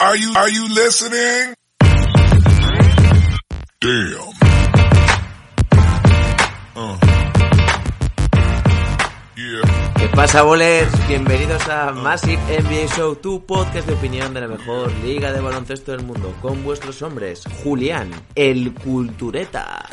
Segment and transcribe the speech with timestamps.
[0.00, 1.54] Are you, are you listening?
[3.80, 4.30] Damn.
[6.76, 6.96] Uh.
[9.36, 9.94] Yeah.
[9.96, 11.08] ¿Qué pasa, bolers?
[11.08, 15.90] Bienvenidos a Massive NBA Show, tu podcast de opinión de la mejor liga de baloncesto
[15.90, 19.84] del mundo, con vuestros hombres, Julián, el Cultureta.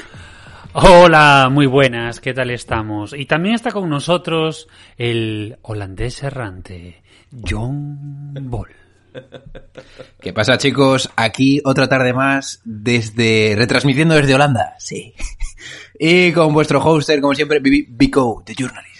[0.73, 3.13] Hola, muy buenas, ¿qué tal estamos?
[3.13, 7.01] Y también está con nosotros el holandés errante,
[7.43, 8.84] John Ball.
[10.21, 11.09] ¿Qué pasa, chicos?
[11.15, 14.75] Aquí otra tarde más desde retransmitiendo desde Holanda.
[14.79, 15.13] Sí.
[15.97, 18.95] Y con vuestro hoster, como siempre, Vico, The Journalist.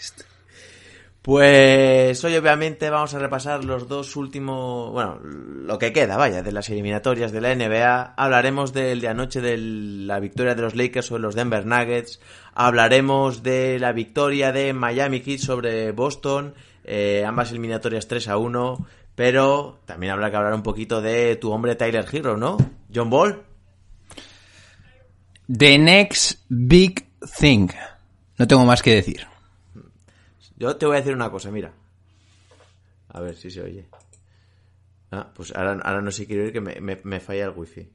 [1.26, 6.52] Pues hoy obviamente vamos a repasar los dos últimos, bueno, lo que queda, vaya, de
[6.52, 8.14] las eliminatorias de la NBA.
[8.16, 12.22] Hablaremos del de anoche de la victoria de los Lakers sobre los Denver Nuggets.
[12.54, 16.54] Hablaremos de la victoria de Miami Heat sobre Boston.
[16.84, 18.86] Eh, ambas eliminatorias 3 a 1.
[19.16, 22.58] Pero también habrá que hablar un poquito de tu hombre Tyler Hero, ¿no?
[22.94, 23.44] John Ball.
[25.48, 27.08] The next big
[27.40, 27.70] thing.
[28.38, 29.26] No tengo más que decir.
[30.58, 31.72] Yo te voy a decir una cosa, mira.
[33.10, 33.88] A ver si se oye.
[35.12, 37.88] Ah, pues ahora, ahora no sé quiero ir que me, me, me falla el wifi.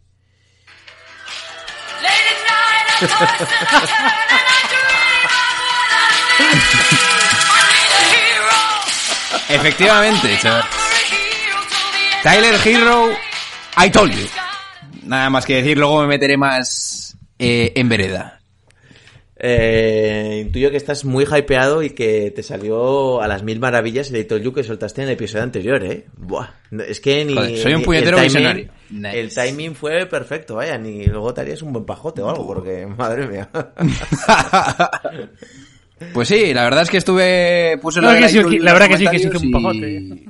[9.48, 10.79] Efectivamente, chaval.
[12.22, 13.08] Tyler Hero,
[13.82, 14.26] I told you.
[15.04, 18.36] Nada más que decir, luego me meteré más eh, en vereda.
[19.42, 24.18] Eh, intuyo que estás muy hypeado y que te salió a las mil maravillas el
[24.18, 26.04] I told you que soltaste en el episodio anterior, ¿eh?
[26.18, 26.48] Buah,
[26.86, 27.34] es que ni...
[27.34, 28.70] Joder, soy un puñetero el timing- visionario.
[28.90, 29.20] Nice.
[29.20, 32.86] El timing fue perfecto, vaya, ni luego te harías un buen pajote o algo, porque,
[32.98, 33.48] madre mía.
[36.14, 37.78] Pues sí, la verdad es que estuve...
[37.82, 38.12] Puse La la
[38.72, 40.28] verdad que sí, que sí, que un comentarios y-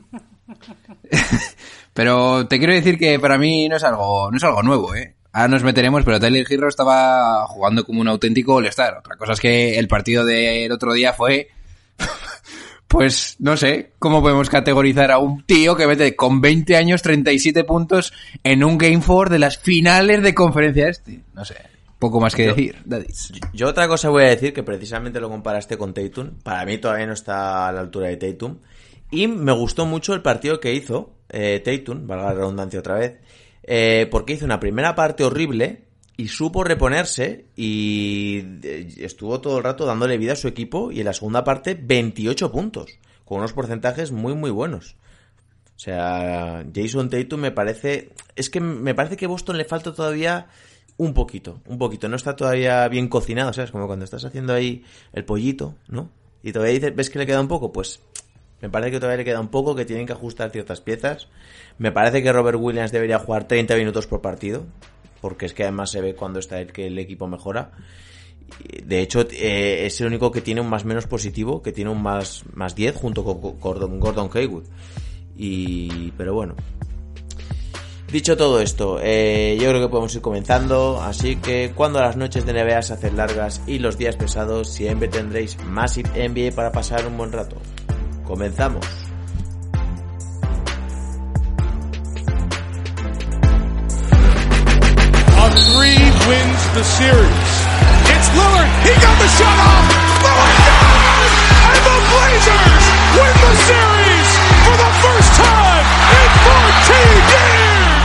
[2.01, 5.17] pero te quiero decir que para mí no es algo, no es algo nuevo, ¿eh?
[5.35, 8.97] Ahora nos meteremos, pero Tyler Hero estaba jugando como un auténtico All-Star.
[9.01, 11.49] Otra cosa es que el partido del otro día fue...
[12.89, 17.65] Pues no sé cómo podemos categorizar a un tío que mete con 20 años 37
[17.65, 21.21] puntos en un Game 4 de las finales de conferencia este.
[21.35, 21.55] No sé,
[21.99, 22.79] poco más que Yo- decir.
[22.87, 23.31] daddies.
[23.53, 26.31] Yo otra cosa voy a decir, que precisamente lo comparaste con Tatum.
[26.43, 28.57] Para mí todavía no está a la altura de Tatum.
[29.11, 33.19] Y me gustó mucho el partido que hizo eh, Tatum, valga la redundancia otra vez,
[33.63, 35.85] eh, porque hizo una primera parte horrible
[36.17, 41.01] y supo reponerse y eh, estuvo todo el rato dándole vida a su equipo y
[41.01, 44.97] en la segunda parte 28 puntos, con unos porcentajes muy muy buenos.
[45.77, 48.11] O sea, Jason Tatum me parece.
[48.37, 50.49] Es que me parece que Boston le falta todavía
[50.99, 52.07] un poquito, un poquito.
[52.07, 53.71] No está todavía bien cocinado, ¿sabes?
[53.71, 54.85] Como cuando estás haciendo ahí
[55.15, 56.11] el pollito, ¿no?
[56.43, 57.73] Y todavía dices, ¿ves que le queda un poco?
[57.73, 58.01] Pues
[58.61, 61.29] me parece que todavía le queda un poco, que tienen que ajustar ciertas piezas.
[61.79, 64.67] Me parece que Robert Williams debería jugar 30 minutos por partido,
[65.21, 67.73] porque es que además se ve cuando está el que el equipo mejora.
[68.85, 72.03] De hecho, eh, es el único que tiene un más menos positivo, que tiene un
[72.03, 74.65] más, más 10 junto con Gordon, Gordon Haywood.
[75.37, 76.55] Y, pero bueno.
[78.13, 82.45] Dicho todo esto, eh, yo creo que podemos ir comenzando, así que cuando las noches
[82.45, 87.07] de NBA se hacen largas y los días pesados, siempre tendréis Massive NBA para pasar
[87.07, 87.57] un buen rato.
[88.31, 88.87] Comenzamos.
[95.35, 95.99] A three
[96.31, 97.51] wins the series.
[98.07, 98.71] It's Lillard.
[98.87, 99.83] He got the shot off.
[100.23, 101.35] Lillard does!
[101.75, 102.85] And the Blazers
[103.19, 104.31] win the series
[104.63, 107.99] for the first time in 14 years.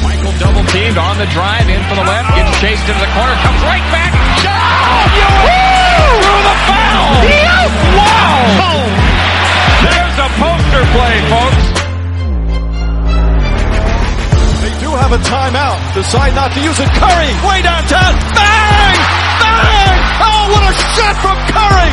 [0.00, 3.36] Michael double teamed on the drive in for the left, gets chased into the corner,
[3.44, 4.16] comes right back.
[4.40, 5.04] Shot!
[5.12, 5.55] Through
[6.96, 7.68] the foul!
[7.96, 8.80] Wow!
[9.84, 11.64] There's a poster play, folks.
[14.62, 15.78] They do have a timeout.
[15.94, 16.88] Decide not to use it.
[16.88, 18.12] Curry, way downtown.
[18.34, 18.96] Bang!
[19.40, 19.98] Bang!
[20.24, 21.92] Oh, what a shot from Curry!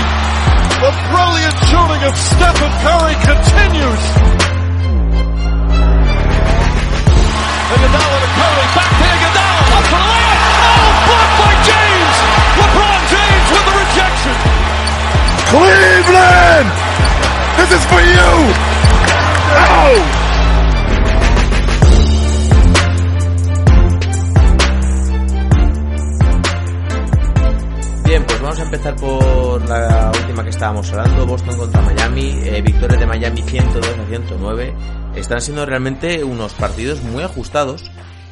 [0.84, 4.04] The brilliant shooting of Stephen Curry continues.
[7.74, 10.42] Iguodala to Curry, back to Iguodala, up for the layup.
[10.64, 12.16] Oh, blocked by James.
[12.54, 14.53] LeBron James with the rejection.
[15.54, 16.70] Cleveland!
[17.58, 18.32] This is for you!
[28.04, 32.64] Bien, pues vamos a empezar por la última que estábamos hablando, Boston contra Miami, eh,
[32.64, 34.74] victoria de Miami 102 a 109.
[35.16, 37.92] Están siendo realmente unos partidos muy ajustados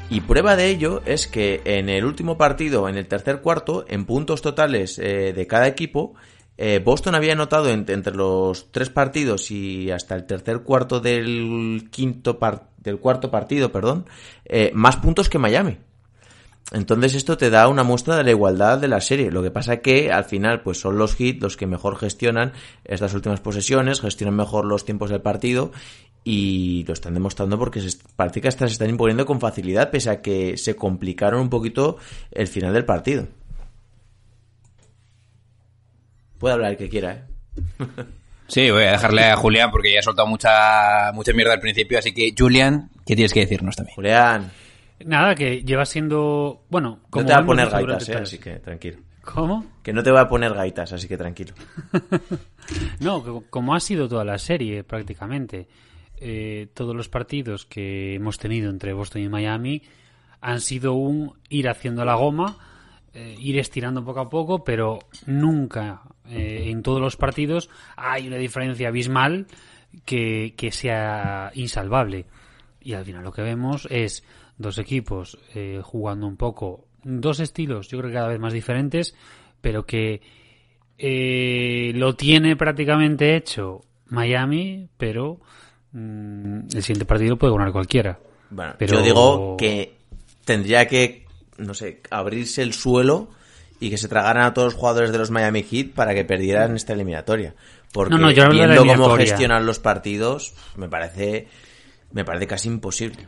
[0.10, 4.06] y prueba de ello es que en el último partido, en el tercer cuarto, en
[4.06, 6.16] puntos totales eh, de cada equipo,
[6.64, 12.38] eh, Boston había anotado entre los tres partidos y hasta el tercer cuarto del quinto
[12.78, 14.06] del cuarto partido, perdón,
[14.46, 15.80] eh, más puntos que Miami.
[16.72, 19.32] Entonces esto te da una muestra de la igualdad de la serie.
[19.32, 22.54] Lo que pasa que al final pues son los hits los que mejor gestionan
[22.86, 25.72] estas últimas posesiones, gestionan mejor los tiempos del partido
[26.24, 30.12] y lo están demostrando porque se, parece que hasta se están imponiendo con facilidad pese
[30.12, 31.98] a que se complicaron un poquito
[32.32, 33.28] el final del partido.
[36.42, 37.24] Puede hablar el que quiera, ¿eh?
[38.48, 42.00] Sí, voy a dejarle a Julián porque ya ha soltado mucha, mucha mierda al principio,
[42.00, 43.96] así que Julián, ¿qué tienes que decirnos también?
[43.96, 44.52] Julián.
[45.06, 48.56] Nada, que lleva siendo, bueno, como no te va a poner gaitas, eh, así que
[48.56, 48.98] tranquilo.
[49.24, 49.68] ¿Cómo?
[49.84, 51.54] Que no te va a poner gaitas, así que tranquilo.
[53.00, 55.68] no, como ha sido toda la serie prácticamente,
[56.18, 59.84] eh, todos los partidos que hemos tenido entre Boston y Miami
[60.42, 62.58] han sido un ir haciendo la goma,
[63.14, 68.38] eh, ir estirando poco a poco, pero nunca eh, en todos los partidos hay una
[68.38, 69.48] diferencia abismal
[70.06, 72.26] que, sea insalvable.
[72.82, 74.24] Y al final lo que vemos es
[74.58, 79.16] dos equipos eh, jugando un poco, dos estilos, yo creo que cada vez más diferentes,
[79.60, 80.22] pero que
[80.98, 85.40] eh, lo tiene prácticamente hecho Miami, pero
[85.92, 88.20] mm, el siguiente partido puede ganar cualquiera.
[88.50, 88.96] Bueno, pero...
[88.96, 89.96] yo digo que
[90.46, 91.26] tendría que,
[91.58, 93.30] no sé, abrirse el suelo
[93.82, 96.76] y que se tragaran a todos los jugadores de los Miami Heat para que perdieran
[96.76, 97.56] esta eliminatoria.
[97.92, 101.48] Porque viendo cómo gestionan los partidos, me parece,
[102.14, 103.28] me parece casi imposible.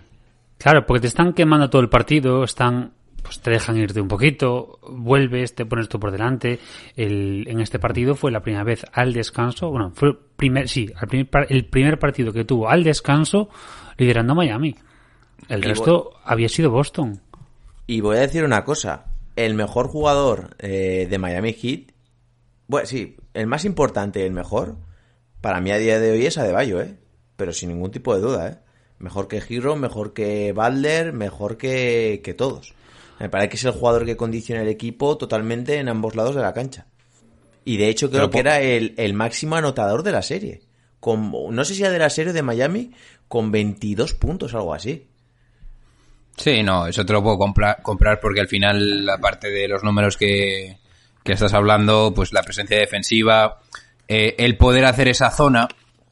[0.59, 4.79] Claro, porque te están quemando todo el partido, están pues te dejan irte un poquito,
[4.87, 6.59] vuelves, te pones tú por delante.
[6.95, 10.91] El, en este partido fue la primera vez al descanso, bueno, fue el primer, sí,
[11.01, 13.49] el primer, el primer partido que tuvo al descanso
[13.97, 14.75] liderando Miami.
[15.49, 17.21] El resto había sido Boston.
[17.87, 21.91] Y voy a decir una cosa, el mejor jugador eh, de Miami Heat,
[22.67, 24.77] bueno, sí, el más importante, el mejor,
[25.41, 26.97] para mí a día de hoy es Adebayo, ¿eh?
[27.35, 28.57] Pero sin ningún tipo de duda, ¿eh?
[28.99, 32.73] Mejor que Hero, mejor que Butler, mejor que, que todos.
[33.19, 36.41] Me parece que es el jugador que condiciona el equipo totalmente en ambos lados de
[36.41, 36.87] la cancha.
[37.65, 40.61] Y de hecho creo que era el, el, máximo anotador de la serie.
[40.99, 42.91] Con, no sé si era de la serie de Miami,
[43.27, 45.07] con 22 puntos, algo así.
[46.37, 50.17] Sí, no, eso te lo puedo comprar, comprar porque al final, aparte de los números
[50.17, 50.77] que,
[51.23, 53.59] estás hablando, pues la presencia defensiva,
[54.07, 55.67] eh, el poder hacer esa zona,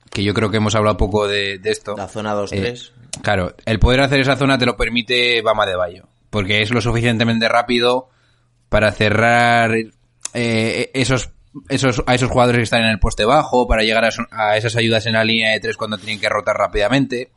[0.09, 1.95] que yo creo que hemos hablado poco de, esto.
[1.97, 2.53] La zona 2-3.
[2.53, 2.91] Eh,
[3.21, 6.81] claro, el poder hacer esa zona te lo permite Bama de Bayo, porque es lo
[6.81, 8.09] suficientemente rápido
[8.69, 9.71] para cerrar
[10.33, 11.31] eh, esos,
[11.69, 14.75] esos, a esos jugadores que están en el poste bajo, para llegar a, a esas
[14.75, 17.31] ayudas en la línea de tres cuando tienen que rotar rápidamente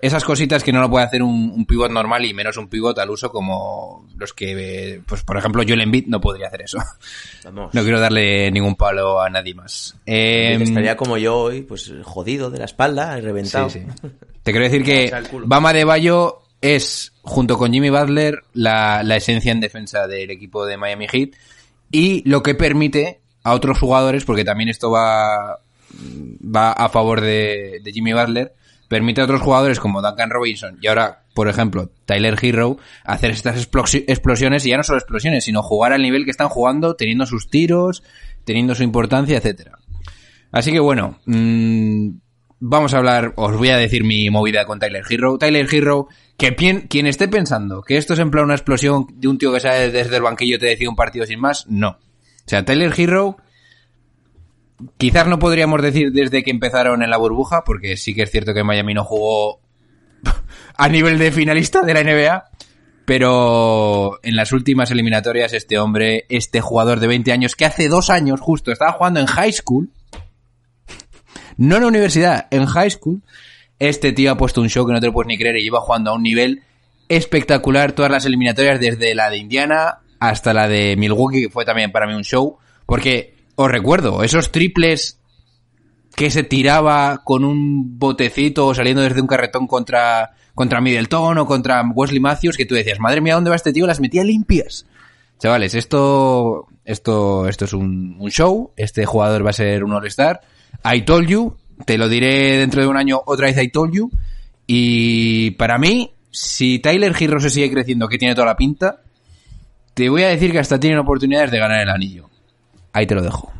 [0.00, 3.10] esas cositas que no lo puede hacer un, pivot normal y menos un pivot al
[3.10, 6.78] uso como los que, pues por ejemplo, Joel Embiid no podría hacer eso.
[7.52, 9.96] No quiero darle ningún palo a nadie más.
[10.06, 13.68] Eh, estaría como yo hoy, pues jodido de la espalda, reventado.
[13.68, 13.82] Sí,
[14.42, 15.12] Te quiero decir que
[15.44, 20.76] Bama de Bayo es, junto con Jimmy Butler, la, esencia en defensa del equipo de
[20.76, 21.30] Miami Heat
[21.90, 25.60] y lo que permite a otros jugadores, porque también esto va,
[26.44, 28.54] va a favor de Jimmy Butler,
[28.90, 33.56] permite a otros jugadores como Duncan Robinson y ahora, por ejemplo, Tyler Hero, hacer estas
[33.56, 37.48] explosiones y ya no solo explosiones, sino jugar al nivel que están jugando, teniendo sus
[37.48, 38.02] tiros,
[38.44, 39.78] teniendo su importancia, etcétera.
[40.50, 42.08] Así que bueno, mmm,
[42.58, 45.38] vamos a hablar, os voy a decir mi movida con Tyler Hero.
[45.38, 46.56] Tyler Hero, que
[46.88, 49.92] quien esté pensando que esto es en plan una explosión de un tío que sale
[49.92, 51.96] desde el banquillo te decide un partido sin más, no.
[52.50, 53.36] Sea, Tyler Hero
[54.96, 58.54] Quizás no podríamos decir desde que empezaron en la burbuja, porque sí que es cierto
[58.54, 59.60] que Miami no jugó
[60.76, 62.50] a nivel de finalista de la NBA,
[63.04, 68.10] pero en las últimas eliminatorias este hombre, este jugador de 20 años, que hace dos
[68.10, 69.90] años justo estaba jugando en high school,
[71.56, 73.22] no en la universidad, en high school,
[73.78, 75.80] este tío ha puesto un show que no te lo puedes ni creer y lleva
[75.80, 76.62] jugando a un nivel
[77.08, 81.90] espectacular todas las eliminatorias, desde la de Indiana hasta la de Milwaukee, que fue también
[81.90, 85.18] para mí un show, porque os recuerdo, esos triples
[86.14, 91.82] que se tiraba con un botecito saliendo desde un carretón contra, contra Middleton o contra
[91.82, 93.86] Wesley Matthews, que tú decías, madre mía, ¿dónde va este tío?
[93.86, 94.86] Las metía limpias.
[95.38, 98.72] Chavales, esto, esto, esto es un, show.
[98.76, 100.42] Este jugador va a ser un All-Star.
[100.84, 101.56] I told you.
[101.86, 104.10] Te lo diré dentro de un año otra vez I told you.
[104.66, 109.00] Y para mí, si Tyler Hero se sigue creciendo, que tiene toda la pinta,
[109.94, 112.28] te voy a decir que hasta tienen oportunidades de ganar el anillo.
[112.92, 113.52] ahí te lo dejo.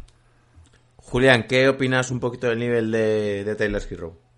[0.96, 4.30] Julián, ¿qué opinas un poquito del nivel de, de Taylor Hero?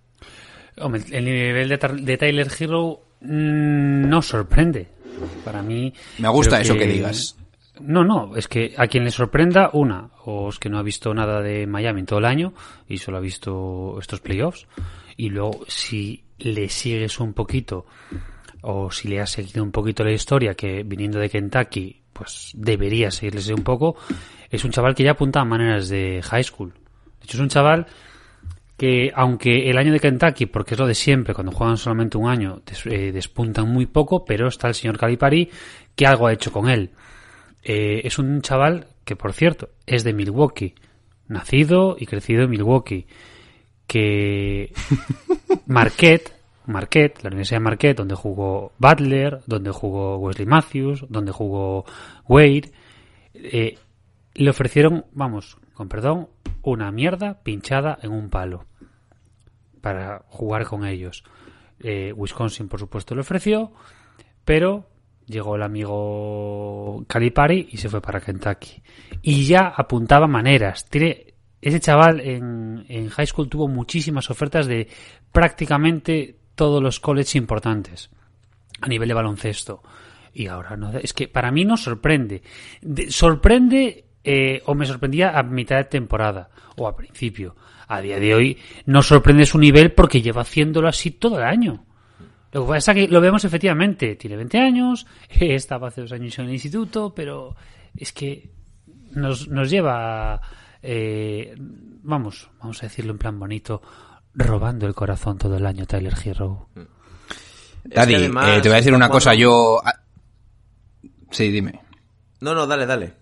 [0.78, 4.88] Hombre, el nivel de, Tyler Hero mm, no sorprende.
[5.44, 5.92] Para mí.
[6.18, 7.36] Me gusta eso que digas.
[7.80, 11.12] No, no, es que a quien le sorprenda, una, o es que no ha visto
[11.14, 12.54] nada de Miami en todo el año
[12.88, 14.66] y solo ha visto estos playoffs.
[15.16, 17.86] Y luego, si le sigues un poquito,
[18.62, 23.10] o si le has seguido un poquito la historia, que viniendo de Kentucky, pues debería
[23.10, 23.96] seguirles un poco,
[24.50, 26.70] es un chaval que ya apunta a maneras de high school.
[26.72, 27.86] De hecho, es un chaval
[28.76, 32.28] que aunque el año de Kentucky, porque es lo de siempre, cuando juegan solamente un
[32.28, 35.48] año, des- eh, despuntan muy poco, pero está el señor Calipari
[35.94, 36.90] que algo ha hecho con él.
[37.62, 40.74] Eh, es un chaval que, por cierto, es de Milwaukee,
[41.28, 43.06] nacido y crecido en Milwaukee,
[43.86, 44.72] que
[45.66, 46.32] Marquette,
[46.66, 51.84] Marquette, la Universidad de Marquette, donde jugó Butler, donde jugó Wesley Matthews, donde jugó
[52.28, 52.72] Wade,
[53.34, 53.78] eh,
[54.34, 56.28] le ofrecieron, vamos, con perdón,
[56.62, 58.66] una mierda pinchada en un palo
[59.80, 61.24] para jugar con ellos.
[61.80, 63.72] Eh, Wisconsin, por supuesto, le ofreció,
[64.44, 64.86] pero
[65.26, 68.82] llegó el amigo Calipari y se fue para Kentucky.
[69.22, 70.86] Y ya apuntaba maneras.
[70.88, 74.88] Tiene, ese chaval en, en high school tuvo muchísimas ofertas de
[75.32, 78.10] prácticamente todos los colleges importantes
[78.80, 79.82] a nivel de baloncesto.
[80.34, 80.90] Y ahora no.
[80.98, 82.42] Es que para mí no sorprende.
[82.80, 87.54] De- sorprende eh, o me sorprendía a mitad de temporada o a principio.
[87.88, 91.84] A día de hoy no sorprende su nivel porque lleva haciéndolo así todo el año.
[92.52, 94.16] Lo que pasa es que lo vemos efectivamente.
[94.16, 97.54] Tiene 20 años, estaba hace dos años en el instituto, pero
[97.96, 98.50] es que
[99.10, 100.40] nos, nos lleva,
[100.82, 103.82] eh, vamos, vamos a decirlo en plan bonito,
[104.34, 106.68] robando el corazón todo el año Tyler Hero.
[107.84, 109.80] Es Daddy, que además eh, te voy a decir una cosa, yo...
[109.84, 109.94] ah,
[111.30, 111.80] Sí, dime.
[112.40, 113.14] No, no, dale, dale.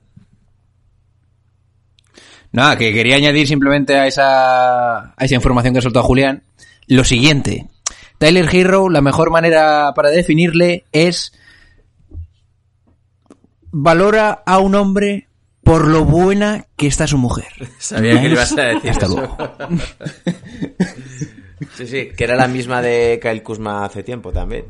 [2.52, 6.42] Nada, que quería añadir simplemente a esa, a esa información que ha soltado Julián
[6.88, 7.68] lo siguiente.
[8.18, 11.32] Tyler Hero, la mejor manera para definirle es
[13.70, 15.28] valora a un hombre
[15.62, 17.46] por lo buena que está su mujer.
[17.78, 19.16] Sabía que le ibas a decir Hasta eso.
[19.16, 19.36] luego.
[21.76, 24.64] Sí, sí, que era la misma de Kyle Kuzma hace tiempo también.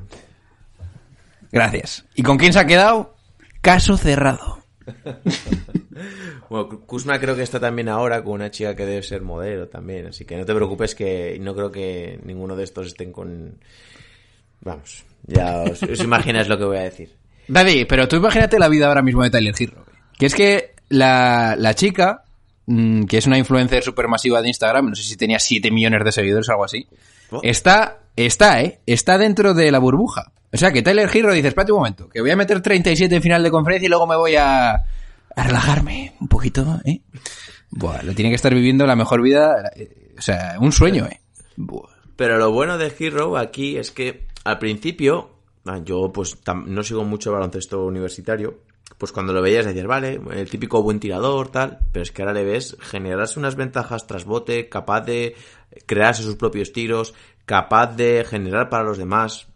[1.52, 2.04] Gracias.
[2.16, 3.14] ¿Y con quién se ha quedado?
[3.60, 4.58] Caso cerrado.
[6.48, 10.06] Bueno, Kuzma creo que está también ahora con una chica que debe ser modelo también,
[10.06, 13.60] así que no te preocupes que no creo que ninguno de estos estén con...
[14.62, 17.14] Vamos, ya os, os imagináis lo que voy a decir.
[17.46, 19.84] Daddy, pero tú imagínate la vida ahora mismo de Tyler Hero.
[20.18, 22.24] Que es que la, la chica,
[22.66, 26.12] mm, que es una influencer supermasiva de Instagram, no sé si tenía 7 millones de
[26.12, 26.86] seguidores o algo así,
[27.32, 27.40] Oh.
[27.44, 30.32] está, está, eh, está dentro de la burbuja.
[30.52, 33.22] O sea que Tyler Hero dice, espérate un momento, que voy a meter 37 en
[33.22, 37.00] final de conferencia y luego me voy a, a relajarme un poquito, eh.
[37.70, 41.20] Buah, lo tiene que estar viviendo la mejor vida, eh, o sea, un sueño, eh.
[41.56, 41.88] Buah.
[42.16, 45.30] Pero lo bueno de Hero aquí es que al principio,
[45.66, 48.58] ah, yo pues tam- no sigo mucho baloncesto universitario,
[49.00, 52.34] pues cuando lo veías decías, vale, el típico buen tirador, tal, pero es que ahora
[52.34, 55.34] le ves generarse unas ventajas tras bote, capaz de
[55.86, 57.14] crearse sus propios tiros,
[57.46, 59.46] capaz de generar para los demás.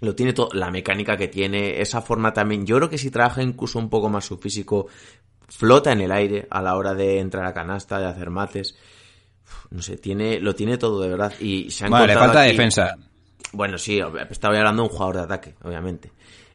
[0.00, 2.64] Lo tiene todo, la mecánica que tiene, esa forma también.
[2.64, 4.86] Yo creo que si trabaja incluso un poco más su físico,
[5.48, 8.76] flota en el aire a la hora de entrar a canasta, de hacer mates.
[9.70, 11.32] No sé, tiene, lo tiene todo de verdad.
[11.40, 12.96] Y se ha Vale, le falta aquí- defensa.
[13.52, 16.12] Bueno, sí, estaba hablando de un jugador de ataque, obviamente.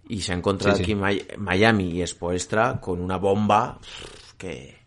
[0.09, 0.91] Y se ha encontrado Sí, sí.
[0.91, 3.79] aquí Mi- Miami y Spoelstra con una bomba
[4.37, 4.77] que...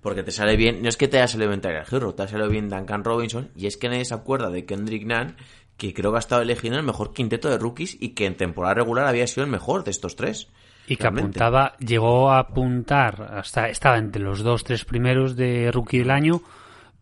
[0.00, 2.28] Porque te sale bien, no es que te haya salido bien Tyler Hero, te ha
[2.28, 5.36] salido bien Duncan Robinson, y es que nadie se acuerda de Kendrick Nunn,
[5.76, 8.36] que creo que ha estado elegido en el mejor quinteto de rookies y que en
[8.36, 10.48] temporada regular había sido el mejor de estos tres.
[10.88, 11.38] Y que Realmente.
[11.38, 16.42] apuntaba, llegó a apuntar, hasta estaba entre los dos, tres primeros de rookie del año,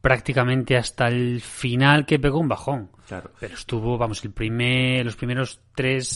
[0.02, 2.90] prácticamente hasta el final que pegó un bajón.
[3.08, 3.30] Claro.
[3.40, 6.08] Pero estuvo, vamos, el primer, los primeros tres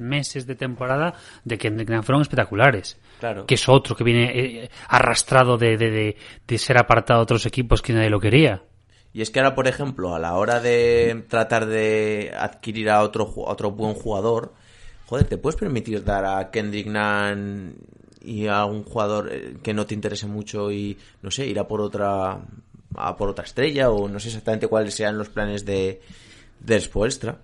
[0.00, 1.14] meses de temporada
[1.44, 2.98] de Kendrick Nunn fueron espectaculares.
[3.20, 3.46] Claro.
[3.46, 6.16] Que es otro que viene eh, arrastrado de, de, de,
[6.46, 8.62] de ser apartado de otros equipos que nadie lo quería.
[9.12, 13.24] Y es que ahora, por ejemplo, a la hora de tratar de adquirir a otro,
[13.46, 14.54] a otro buen jugador,
[15.06, 17.74] joder, te puedes permitir dar a Kendrick Nunn
[18.22, 21.66] y a un jugador eh, que no te interese mucho y, no sé, ir a
[21.66, 22.38] por otra,
[22.94, 26.00] a por otra estrella o no sé exactamente cuáles sean los planes de,
[26.60, 27.38] de Spoelstra.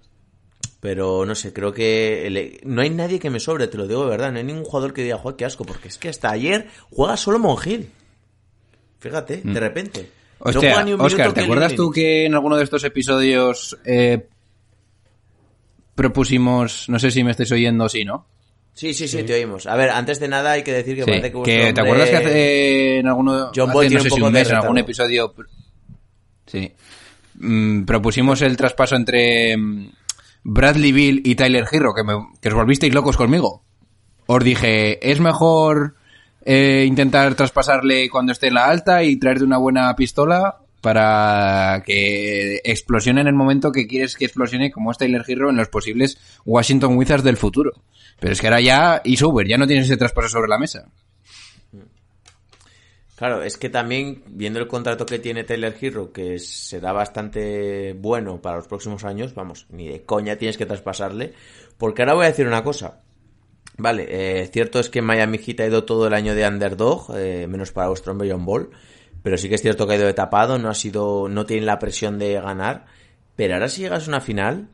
[0.86, 4.04] Pero no sé, creo que el- no hay nadie que me sobre, te lo digo
[4.04, 4.30] de verdad.
[4.30, 7.16] No hay ningún jugador que diga, joder, qué asco, porque es que hasta ayer juega
[7.16, 7.90] solo Mongil.
[9.00, 10.08] Fíjate, de repente.
[10.38, 14.28] No Hostia, un Oscar, ¿te acuerdas tú que en alguno de estos episodios eh,
[15.96, 18.24] propusimos, no sé si me estáis oyendo o sí, ¿no?
[18.72, 19.66] Sí, sí, sí, te oímos.
[19.66, 22.10] A ver, antes de nada hay que decir que Sí, parece que, que ¿Te acuerdas
[22.10, 25.34] que hace en alguno, John hace, no sé si un de mes, en algún episodio...
[26.46, 26.70] Sí.
[27.40, 29.90] Mm, propusimos el traspaso entre mm,
[30.48, 33.64] Bradley Bill y Tyler Hero, que, me, os volvisteis locos conmigo.
[34.26, 35.96] Os dije, es mejor
[36.44, 42.60] eh, intentar traspasarle cuando esté en la alta y traerte una buena pistola para que
[42.62, 46.16] explosione en el momento que quieres que explosione como es Tyler Hero en los posibles
[46.44, 47.72] Washington Wizards del futuro.
[48.20, 50.86] Pero es que ahora ya is over, ya no tienes ese traspaso sobre la mesa.
[53.16, 58.42] Claro, es que también, viendo el contrato que tiene Taylor Hero, que será bastante bueno
[58.42, 61.32] para los próximos años, vamos, ni de coña tienes que traspasarle.
[61.78, 63.00] Porque ahora voy a decir una cosa.
[63.78, 67.46] Vale, eh, cierto es que Miami Heat ha ido todo el año de underdog, eh,
[67.49, 68.68] menos para hombre John Ball.
[69.23, 71.64] Pero sí que es cierto que ha ido de tapado, no ha sido, no tienen
[71.64, 72.85] la presión de ganar.
[73.35, 74.68] Pero ahora si llegas a una final,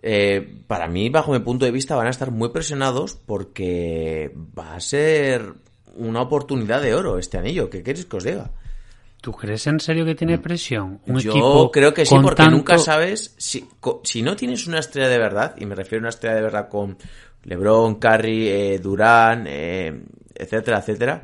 [0.00, 4.74] eh, para mí, bajo mi punto de vista, van a estar muy presionados porque va
[4.74, 5.54] a ser
[5.96, 7.68] una oportunidad de oro este anillo.
[7.70, 8.50] ¿Qué queréis que os diga?
[9.20, 11.00] ¿Tú crees en serio que tiene presión?
[11.06, 11.18] Un Mm.
[11.18, 13.68] Yo equipo creo que sí, porque tanto- nunca sabes si,
[14.02, 16.68] si no tienes una estrella de verdad, y me refiero a una estrella de verdad
[16.68, 16.96] con
[17.44, 20.02] LeBron, Curry, eh, Durán, eh,
[20.34, 21.22] etcétera, etcétera,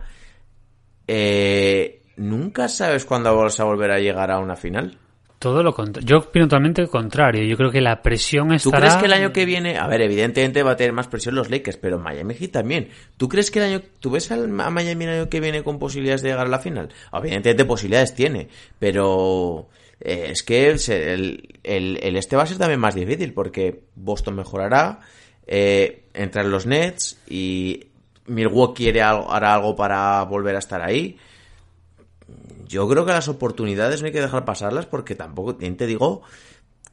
[1.06, 4.98] eh, nunca sabes cuándo vas a volver a llegar a una final.
[5.38, 6.08] Todo lo contrario.
[6.08, 7.44] Yo opino totalmente lo contrario.
[7.44, 8.78] Yo creo que la presión ¿Tú estará...
[8.80, 11.48] crees que el año que viene, a ver, evidentemente va a tener más presión los
[11.48, 12.88] Lakers, pero Miami Heat también.
[13.16, 15.78] ¿Tú crees que el año, tú ves al- a Miami el año que viene con
[15.78, 16.88] posibilidades de llegar a la final?
[17.12, 19.68] Evidentemente posibilidades tiene, pero
[20.00, 24.34] eh, es que el, el- el este va a ser también más difícil porque Boston
[24.34, 25.00] mejorará,
[25.46, 27.86] eh, entran los Nets y
[28.26, 31.16] Milwaukee hará algo para volver a estar ahí.
[32.68, 36.22] Yo creo que las oportunidades no hay que dejar pasarlas porque tampoco, bien te digo,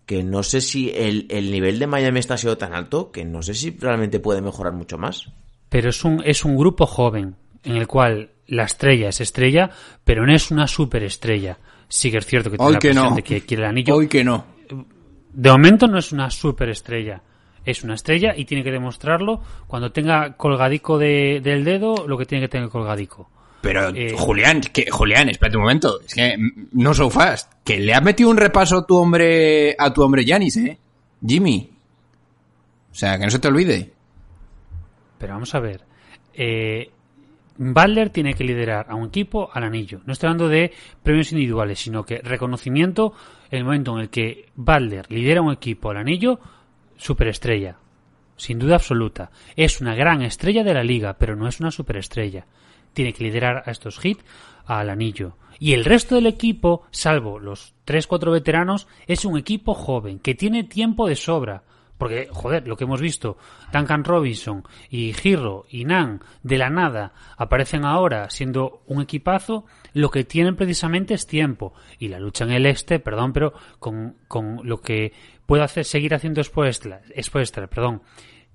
[0.05, 3.41] que no sé si el, el nivel de Miami está sido tan alto que no
[3.41, 5.29] sé si realmente puede mejorar mucho más.
[5.69, 9.69] Pero es un, es un grupo joven en el cual la estrella es estrella,
[10.03, 11.57] pero no es una superestrella.
[11.87, 13.15] Sí que es cierto que tiene Hoy la que presión no.
[13.15, 13.95] de que quiere el anillo.
[13.95, 14.45] Hoy que no.
[15.33, 17.21] De momento no es una superestrella.
[17.65, 22.25] Es una estrella y tiene que demostrarlo cuando tenga colgadico de- del dedo lo que
[22.27, 23.31] tiene que tener colgadico.
[23.65, 25.99] Pero, Eh, Julián, que, Julián, espérate un momento.
[26.01, 26.37] Es que
[26.73, 27.51] no so fast.
[27.63, 30.77] Que le has metido un repaso tu hombre, a tu hombre Yanis, ¿eh?
[31.25, 31.71] Jimmy.
[32.91, 33.91] O sea, que no se te olvide.
[35.17, 35.81] Pero vamos a ver.
[36.33, 36.91] Eh,
[37.57, 40.01] Butler tiene que liderar a un equipo al anillo.
[40.05, 43.13] No estoy hablando de premios individuales, sino que reconocimiento
[43.49, 46.39] en el momento en el que Butler lidera un equipo al anillo,
[46.97, 47.77] superestrella.
[48.37, 49.31] Sin duda absoluta.
[49.55, 52.45] Es una gran estrella de la liga, pero no es una superestrella.
[52.95, 54.25] Tiene que liderar a estos hits
[54.65, 55.37] al anillo.
[55.59, 60.63] Y el resto del equipo, salvo los 3-4 veteranos, es un equipo joven, que tiene
[60.63, 61.63] tiempo de sobra.
[61.97, 63.37] Porque, joder, lo que hemos visto,
[63.71, 70.09] Duncan Robinson y Girro y Nan, de la nada, aparecen ahora siendo un equipazo, lo
[70.09, 71.73] que tienen precisamente es tiempo.
[71.97, 75.13] Y la lucha en el este, perdón, pero con, con lo que
[75.45, 78.01] puede hacer, seguir haciendo Spoelstra, Spoelstra, perdón,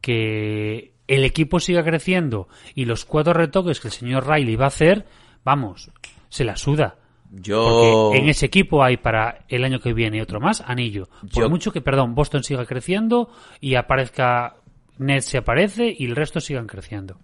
[0.03, 2.47] que el equipo siga creciendo
[2.77, 5.07] y los cuatro retoques que el señor Riley va a hacer,
[5.45, 5.91] vamos,
[6.29, 6.97] se la suda.
[7.33, 8.11] Yo...
[8.11, 11.09] Porque en ese equipo hay para el año que viene otro más, anillo.
[11.21, 13.29] Por Yo- mucho que, perdón, Boston siga creciendo
[13.61, 14.55] y aparezca
[14.99, 17.19] Nets se aparece y el resto sigan creciendo.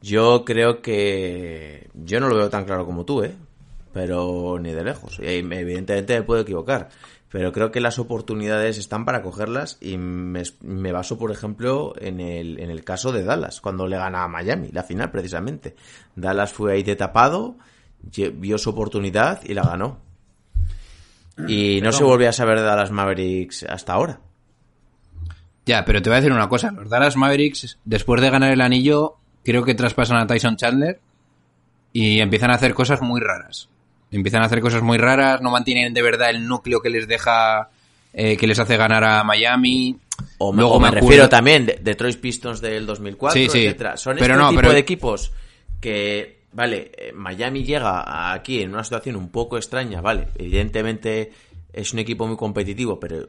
[0.00, 1.88] Yo creo que...
[1.92, 3.34] Yo no lo veo tan claro como tú, ¿eh?
[3.92, 5.18] Pero ni de lejos.
[5.18, 6.88] Y evidentemente me puedo equivocar.
[7.30, 12.20] Pero creo que las oportunidades están para cogerlas y me, me baso, por ejemplo, en
[12.20, 15.74] el, en el caso de Dallas, cuando le gana a Miami, la final precisamente.
[16.14, 17.56] Dallas fue ahí de tapado,
[18.34, 19.98] vio su oportunidad y la ganó.
[21.48, 24.20] Y no se volvió a saber de Dallas Mavericks hasta ahora.
[25.66, 26.70] Ya, pero te voy a decir una cosa.
[26.70, 31.00] Los Dallas Mavericks, después de ganar el anillo, creo que traspasan a Tyson Chandler
[31.92, 33.68] y empiezan a hacer cosas muy raras.
[34.16, 37.68] Empiezan a hacer cosas muy raras, no mantienen de verdad el núcleo que les deja,
[38.12, 39.96] eh, que les hace ganar a Miami.
[40.38, 43.64] O me, Luego o me refiero también de Detroit Pistons del 2004, Sí, sí.
[43.66, 43.96] etcétera.
[43.96, 45.32] Son Pero este no, tipo pero- de equipos
[45.80, 51.32] que, vale, eh, Miami llega aquí en una situación un poco extraña, vale, evidentemente
[51.72, 53.28] es un equipo muy competitivo, pero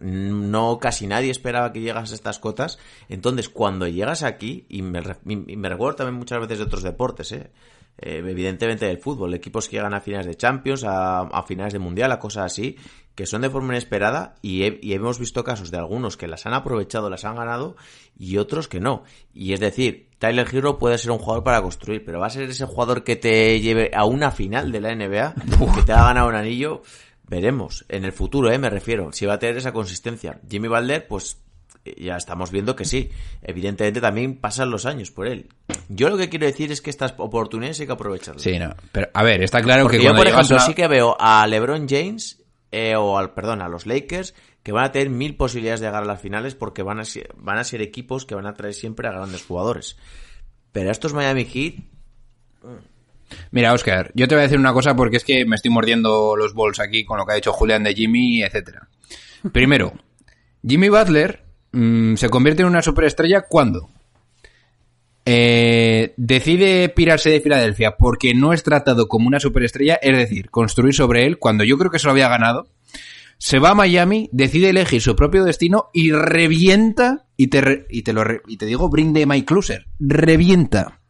[0.00, 2.78] mm, no casi nadie esperaba que llegas a estas cotas.
[3.08, 7.32] Entonces, cuando llegas aquí, y me, y me recuerdo también muchas veces de otros deportes,
[7.32, 7.50] ¿eh?
[7.96, 11.78] Eh, evidentemente del fútbol, equipos que llegan a finales de Champions, a, a finales de
[11.78, 12.76] Mundial, a cosas así,
[13.14, 16.44] que son de forma inesperada y, he- y hemos visto casos de algunos que las
[16.46, 17.76] han aprovechado, las han ganado
[18.18, 19.04] y otros que no.
[19.32, 22.50] Y es decir, Tyler Hero puede ser un jugador para construir, pero va a ser
[22.50, 25.34] ese jugador que te lleve a una final de la NBA,
[25.76, 26.82] que te ha ganado un anillo,
[27.28, 27.84] veremos.
[27.88, 30.40] En el futuro, eh, me refiero, si va a tener esa consistencia.
[30.50, 31.40] Jimmy Balder, pues
[31.96, 33.10] ya estamos viendo que sí.
[33.42, 35.48] Evidentemente también pasan los años por él.
[35.88, 38.42] Yo lo que quiero decir es que estas oportunidades hay que aprovecharlas.
[38.42, 38.74] Sí, no.
[38.92, 41.46] Pero, a ver, está claro Porque que yo, por ejemplo, a- sí que veo a
[41.46, 42.42] LeBron James
[42.72, 46.02] eh, o al, perdón, a los Lakers que van a tener mil posibilidades de llegar
[46.02, 48.72] a las finales porque van a ser, van a ser equipos que van a traer
[48.74, 49.96] siempre a grandes jugadores.
[50.72, 51.74] Pero estos Miami Heat,
[53.50, 56.36] Mira, Oscar, yo te voy a decir una cosa porque es que me estoy mordiendo
[56.36, 58.88] los bols aquí con lo que ha dicho Julián de Jimmy, etcétera.
[59.52, 59.92] Primero,
[60.66, 61.43] Jimmy Butler
[61.74, 63.90] mm, se convierte en una superestrella cuando
[65.26, 70.94] eh, decide pirarse de Filadelfia porque no es tratado como una superestrella, es decir, construir
[70.94, 72.66] sobre él cuando yo creo que se lo había ganado.
[73.38, 78.12] Se va a Miami, decide elegir su propio destino y revienta, y te, y te,
[78.12, 81.00] lo y te digo, bring de Mike Closer, revienta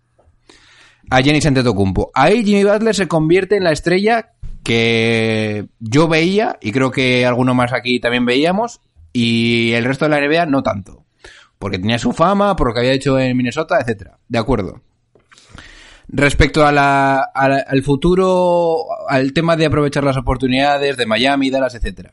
[1.11, 2.11] a Giannis Antetokounmpo.
[2.15, 4.31] Ahí Jimmy Butler se convierte en la estrella
[4.63, 8.81] que yo veía y creo que alguno más aquí también veíamos
[9.15, 11.05] y el resto de la NBA no tanto.
[11.59, 14.19] Porque tenía su fama, por lo que había hecho en Minnesota, etcétera.
[14.29, 14.83] De acuerdo.
[16.09, 22.11] Respecto a la, al futuro, al tema de aprovechar las oportunidades de Miami, Dallas, etcétera.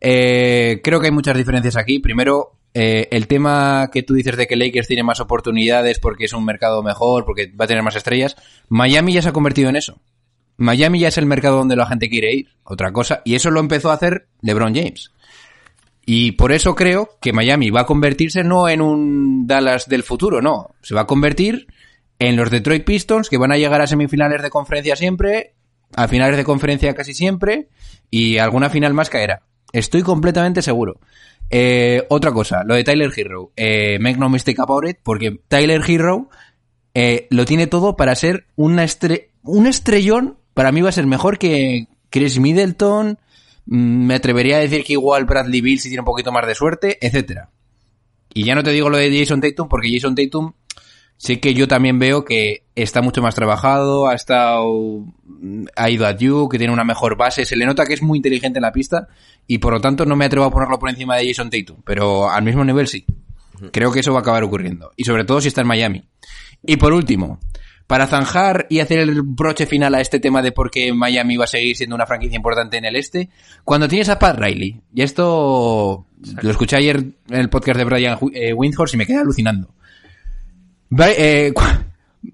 [0.00, 1.98] Eh, creo que hay muchas diferencias aquí.
[1.98, 6.32] Primero, eh, el tema que tú dices de que Lakers tiene más oportunidades porque es
[6.34, 8.36] un mercado mejor, porque va a tener más estrellas.
[8.68, 9.98] Miami ya se ha convertido en eso.
[10.58, 12.48] Miami ya es el mercado donde la gente quiere ir.
[12.64, 13.22] Otra cosa.
[13.24, 15.12] Y eso lo empezó a hacer LeBron James.
[16.10, 20.40] Y por eso creo que Miami va a convertirse no en un Dallas del futuro,
[20.40, 20.74] no.
[20.80, 21.66] Se va a convertir
[22.18, 25.52] en los Detroit Pistons que van a llegar a semifinales de conferencia siempre,
[25.94, 27.68] a finales de conferencia casi siempre,
[28.10, 29.42] y alguna final más caerá.
[29.74, 30.98] Estoy completamente seguro.
[31.50, 33.52] Eh, otra cosa, lo de Tyler Hero.
[33.54, 36.30] Eh, make no mistake about it, porque Tyler Hero
[36.94, 40.38] eh, lo tiene todo para ser una estre un estrellón.
[40.54, 43.18] Para mí va a ser mejor que Chris Middleton.
[43.68, 46.54] Mm, Me atrevería a decir que igual Bradley Bill si tiene un poquito más de
[46.54, 47.50] suerte, etcétera.
[48.34, 50.52] Y ya no te digo lo de Jason Tatum, porque Jason Tatum
[51.16, 55.04] sí que yo también veo que está mucho más trabajado, ha estado,
[55.76, 58.18] ha ido a Duke, que tiene una mejor base, se le nota que es muy
[58.18, 59.08] inteligente en la pista
[59.46, 62.30] y por lo tanto no me atrevo a ponerlo por encima de Jason Tatum, pero
[62.30, 63.04] al mismo nivel sí.
[63.72, 64.92] Creo que eso va a acabar ocurriendo.
[64.96, 66.04] Y sobre todo si está en Miami.
[66.62, 67.40] Y por último,
[67.88, 71.44] para zanjar y hacer el broche final a este tema de por qué Miami va
[71.44, 73.30] a seguir siendo una franquicia importante en el este,
[73.64, 76.06] cuando tienes a Pat Riley, y esto
[76.42, 79.70] lo escuché ayer en el podcast de Brian eh, Windhorst y me quedé alucinando.
[80.98, 81.52] Eh,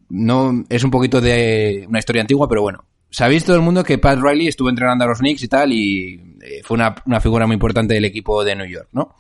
[0.09, 2.85] no es un poquito de una historia antigua, pero bueno.
[3.09, 6.21] Sabéis todo el mundo que Pat Riley estuvo entrenando a los Knicks y tal, y
[6.43, 9.15] eh, fue una, una figura muy importante del equipo de New York, ¿no?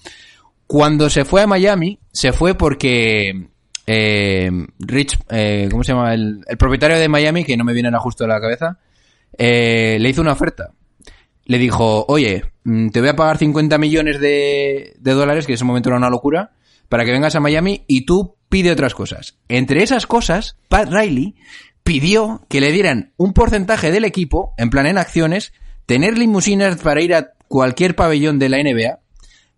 [0.66, 3.50] Cuando se fue a Miami, se fue porque
[3.86, 6.14] eh, Rich, eh, ¿cómo se llama?
[6.14, 8.78] El, propietario de Miami, que no me viene a justo a la cabeza,
[9.36, 10.72] eh, le hizo una oferta.
[11.44, 15.56] Le dijo, oye, mm, te voy a pagar 50 millones de, de dólares, que en
[15.56, 16.52] ese momento era una locura,
[16.88, 19.36] para que vengas a Miami y tú pide otras cosas.
[19.48, 21.34] Entre esas cosas, Pat Riley
[21.82, 25.52] pidió que le dieran un porcentaje del equipo, en plan en acciones,
[25.86, 29.00] tener limusinas para ir a cualquier pabellón de la NBA,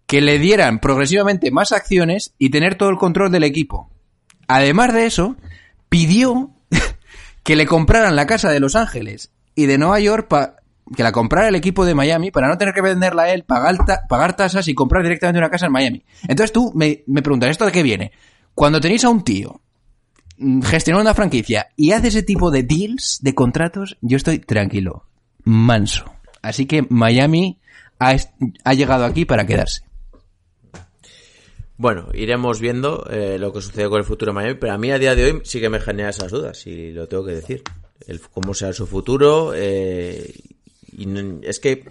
[0.06, 3.90] que le dieran progresivamente más acciones y tener todo el control del equipo.
[4.48, 5.36] Además de eso,
[5.88, 6.50] pidió
[7.42, 10.28] que le compraran la casa de Los Ángeles y de Nueva York
[10.94, 13.76] que la comprara el equipo de Miami para no tener que venderla a él, pagar,
[14.08, 16.04] pagar tasas y comprar directamente una casa en Miami.
[16.22, 18.12] Entonces tú me, preguntas, ¿esto de qué viene?
[18.54, 19.60] Cuando tenéis a un tío
[20.38, 25.06] mm, gestionando una franquicia y hace ese tipo de deals, de contratos, yo estoy tranquilo,
[25.42, 26.04] manso.
[26.40, 27.58] Así que Miami
[27.98, 29.85] ha llegado aquí para quedarse.
[31.78, 34.90] Bueno, iremos viendo eh, lo que sucede con el futuro de Miami, pero a mí
[34.90, 37.62] a día de hoy sí que me genera esas dudas, y lo tengo que decir.
[38.06, 39.52] El, cómo será su futuro.
[39.54, 40.32] eh,
[40.96, 41.06] y
[41.42, 41.84] es que,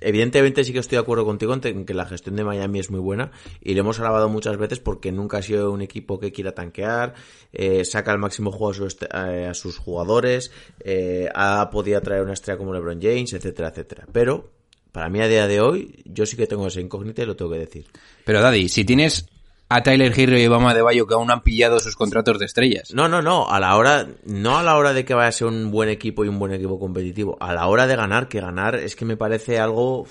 [0.00, 3.00] evidentemente, sí que estoy de acuerdo contigo en que la gestión de Miami es muy
[3.00, 3.30] buena,
[3.62, 7.14] y lo hemos alabado muchas veces porque nunca ha sido un equipo que quiera tanquear,
[7.54, 10.50] eh, saca el máximo juego a, sus est- a- sus jugadores,
[10.80, 14.06] eh, ha podido traer una estrella como LeBron James, etcétera, etcétera.
[14.12, 14.50] Pero,
[14.92, 17.50] para mí a día de hoy, yo sí que tengo esa incógnita y lo tengo
[17.50, 17.86] que decir.
[18.24, 19.26] Pero Daddy, si tienes
[19.68, 22.90] a Tyler Hero y Obama de Bayo que aún han pillado sus contratos de estrellas.
[22.92, 25.46] No, no, no, a la hora, no a la hora de que vaya a ser
[25.48, 28.74] un buen equipo y un buen equipo competitivo, a la hora de ganar, que ganar
[28.76, 30.06] es que me parece algo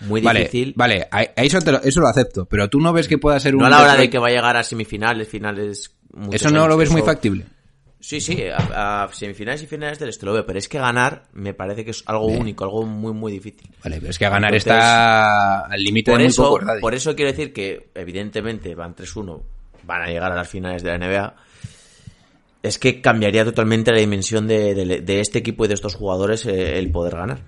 [0.00, 0.74] muy Vale, difícil.
[0.76, 3.40] vale, a- a eso, te lo, eso lo acepto, pero tú no ves que pueda
[3.40, 3.62] ser un...
[3.62, 5.90] No a la hora de que va a llegar a semifinales, finales.
[6.30, 7.46] Eso no años, lo ves muy factible.
[8.00, 11.24] Sí, sí, a, a semifinales y finales del este lo veo, pero es que ganar
[11.32, 13.68] me parece que es algo único, algo muy, muy difícil.
[13.82, 16.42] Vale, pero es que a ganar Entonces, está al límite de Por muy eso,
[16.80, 19.40] por eso quiero decir que, evidentemente, van 3-1,
[19.82, 21.34] van a llegar a las finales de la NBA.
[22.62, 26.44] Es que cambiaría totalmente la dimensión de, de- de este equipo y de estos jugadores
[26.46, 27.38] eh, el poder ganar.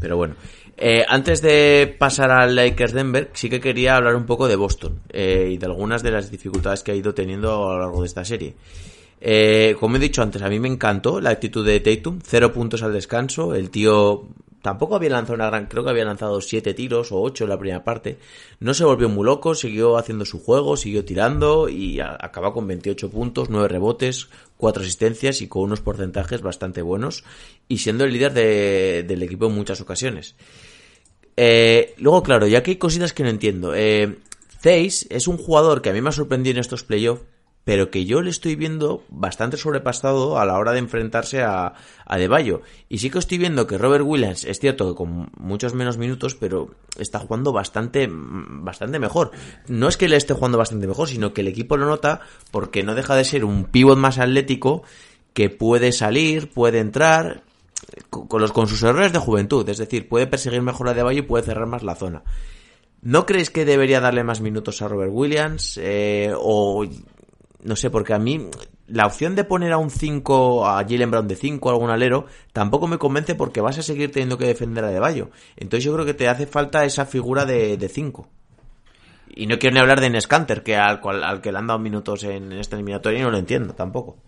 [0.00, 0.34] Pero bueno,
[0.78, 5.00] Eh, antes de pasar al Lakers Denver, sí que quería hablar un poco de Boston
[5.10, 8.06] eh, y de algunas de las dificultades que ha ido teniendo a lo largo de
[8.06, 8.54] esta serie.
[9.24, 12.82] Eh, como he dicho antes, a mí me encantó la actitud de Tatum, cero puntos
[12.82, 14.26] al descanso, el tío
[14.62, 17.58] tampoco había lanzado una gran, creo que había lanzado siete tiros o ocho en la
[17.58, 18.18] primera parte,
[18.58, 22.66] no se volvió muy loco, siguió haciendo su juego, siguió tirando y a- acabó con
[22.66, 27.22] 28 puntos, 9 rebotes, 4 asistencias y con unos porcentajes bastante buenos
[27.68, 30.34] y siendo el líder de- del equipo en muchas ocasiones.
[31.36, 33.72] Eh, luego, claro, ya que hay cositas que no entiendo.
[33.74, 34.16] Eh,
[34.60, 37.22] Zeiss es un jugador que a mí me ha sorprendido en estos playoffs,
[37.64, 42.18] pero que yo le estoy viendo bastante sobrepasado a la hora de enfrentarse a, a
[42.18, 42.60] De.
[42.88, 46.34] Y sí que estoy viendo que Robert Williams, es cierto que con muchos menos minutos,
[46.34, 49.30] pero está jugando bastante, bastante mejor.
[49.68, 52.20] No es que le esté jugando bastante mejor, sino que el equipo lo nota
[52.50, 54.82] porque no deja de ser un pívot más atlético
[55.32, 57.44] que puede salir, puede entrar,
[58.10, 61.22] con, los, con sus errores de juventud, es decir, puede perseguir mejor a De y
[61.22, 62.22] puede cerrar más la zona.
[63.02, 65.78] ¿No creéis que debería darle más minutos a Robert Williams?
[65.82, 66.86] Eh, o
[67.62, 68.48] no sé, porque a mí
[68.86, 72.88] la opción de poner a un 5, a Jalen Brown de 5, algún alero, tampoco
[72.88, 75.30] me convence porque vas a seguir teniendo que defender a De Bayo.
[75.56, 78.28] Entonces yo creo que te hace falta esa figura de 5.
[79.34, 81.78] Y no quiero ni hablar de Nescanter, que al, cual, al que le han dado
[81.78, 84.18] minutos en esta eliminatoria y no lo entiendo tampoco.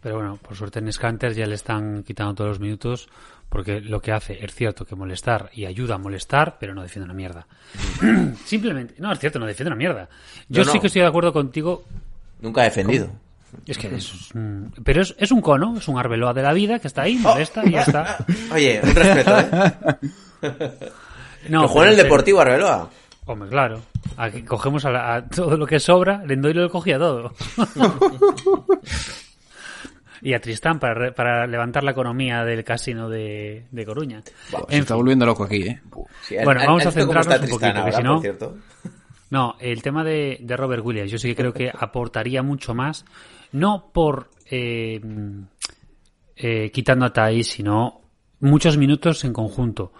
[0.00, 3.08] Pero bueno, por suerte en Scanter ya le están quitando todos los minutos
[3.48, 7.06] porque lo que hace es cierto que molestar y ayuda a molestar, pero no defiende
[7.06, 7.46] una mierda.
[8.44, 10.08] Simplemente, no, es cierto, no defiende una mierda.
[10.48, 11.84] Yo No, sí que estoy de acuerdo contigo.
[12.40, 13.08] Nunca ha defendido.
[13.66, 16.78] Es que es un- pero es, es un cono, es un arbeloa de la vida
[16.78, 18.18] que está ahí, molesta y ya está.
[18.52, 19.72] Oye, un respeto, ¿eh?
[21.48, 22.90] No, que juega en el Deportivo Arbeloa.
[23.26, 23.80] Hombre, claro.
[24.16, 27.32] Aquí cogemos a, la- a todo lo que sobra, Lendoiro lo cogía todo.
[30.20, 34.20] y a Tristán para, re- para levantar la economía del casino de, de Coruña.
[34.22, 34.96] Se En está fin.
[34.96, 35.80] volviendo loco aquí, ¿eh?
[36.22, 38.56] Sí, Bueno, ¿has- vamos a cómo centrarnos un poquito, que ahora, si no- por cierto?
[39.30, 43.04] No, el tema de, de Robert Williams, yo sí que creo que aportaría mucho más,
[43.52, 45.00] no por eh,
[46.36, 48.00] eh, quitando a Thais, sino
[48.40, 49.92] muchos minutos en conjunto.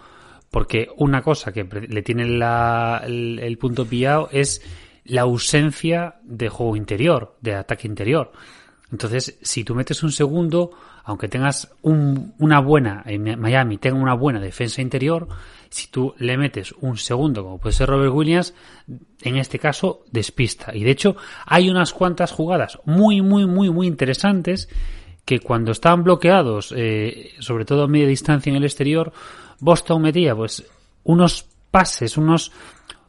[0.49, 4.61] Porque una cosa que le tiene la- el, el punto pillado es
[5.05, 8.31] la ausencia de juego interior, de ataque interior.
[8.91, 10.71] Entonces, si tú metes un segundo,
[11.03, 15.27] aunque tengas un- una buena, en Miami tenga una buena defensa interior,
[15.69, 18.53] si tú le metes un segundo, como puede ser Robert Williams,
[19.21, 20.75] en este caso despista.
[20.75, 24.69] Y de hecho, hay unas cuantas jugadas muy, muy, muy, muy interesantes
[25.25, 29.13] que cuando estaban bloqueados, eh, sobre todo a media distancia en el exterior,
[29.59, 30.65] Boston metía pues
[31.03, 32.51] unos pases, unos,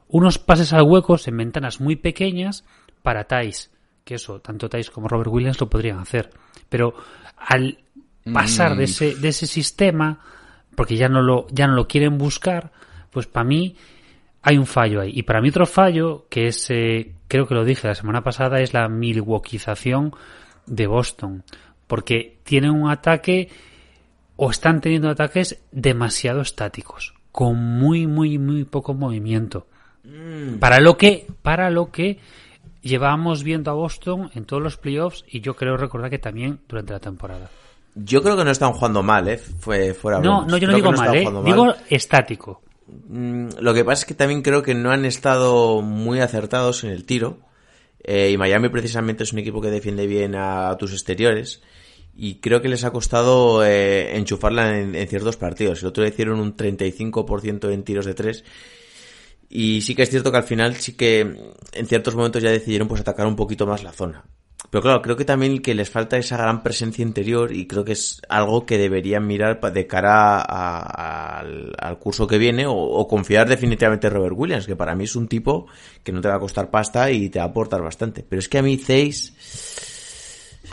[0.08, 2.64] unos pases al huecos en ventanas muy pequeñas
[3.02, 3.70] para Thais.
[4.04, 6.30] Que eso, tanto Thais como Robert Williams lo podrían hacer.
[6.68, 6.94] Pero
[7.38, 7.78] al
[8.32, 10.20] pasar de ese, de ese sistema,
[10.74, 12.72] porque ya no lo, ya no lo quieren buscar,
[13.10, 13.76] pues para mí
[14.42, 15.12] hay un fallo ahí.
[15.14, 18.60] Y para mí otro fallo, que es, eh, creo que lo dije la semana pasada,
[18.60, 20.14] es la milwaukeeización
[20.66, 21.44] de Boston.
[21.86, 23.48] Porque tienen un ataque,
[24.36, 29.66] o están teniendo ataques demasiado estáticos, con muy, muy, muy poco movimiento.
[30.58, 32.18] Para lo que, para lo que
[32.80, 36.94] llevábamos viendo a Boston en todos los playoffs, y yo creo recordar que también durante
[36.94, 37.50] la temporada.
[37.94, 39.38] Yo creo que no están jugando mal, ¿eh?
[39.38, 41.44] Fue, fuera No, no, yo no Creo que digo mal, ¿eh?
[41.44, 42.62] Digo estático.
[42.86, 46.90] Mm, Lo que pasa es que también creo que no han estado muy acertados en
[46.90, 47.40] el tiro.
[48.02, 51.62] Eh, y Miami precisamente es un equipo que defiende bien a, tus exteriores.
[52.14, 55.82] Y creo que les ha costado eh, enchufarla en, en ciertos partidos.
[55.82, 58.44] El otro día hicieron un 35% en tiros de tres.
[59.52, 61.20] Y sí que es cierto que al final sí que
[61.72, 64.24] en ciertos momentos ya decidieron pues atacar un poquito más la zona.
[64.70, 67.90] Pero claro, creo que también que les falta esa gran presencia interior y creo que
[67.92, 74.06] es algo que deberían mirar de cara a- al, curso que viene o, confiar definitivamente
[74.06, 75.66] en Robert Williams, que para mí es un tipo
[76.04, 78.24] que no te va a costar pasta y te va a aportar bastante.
[78.28, 79.34] Pero es que a mí Zeiss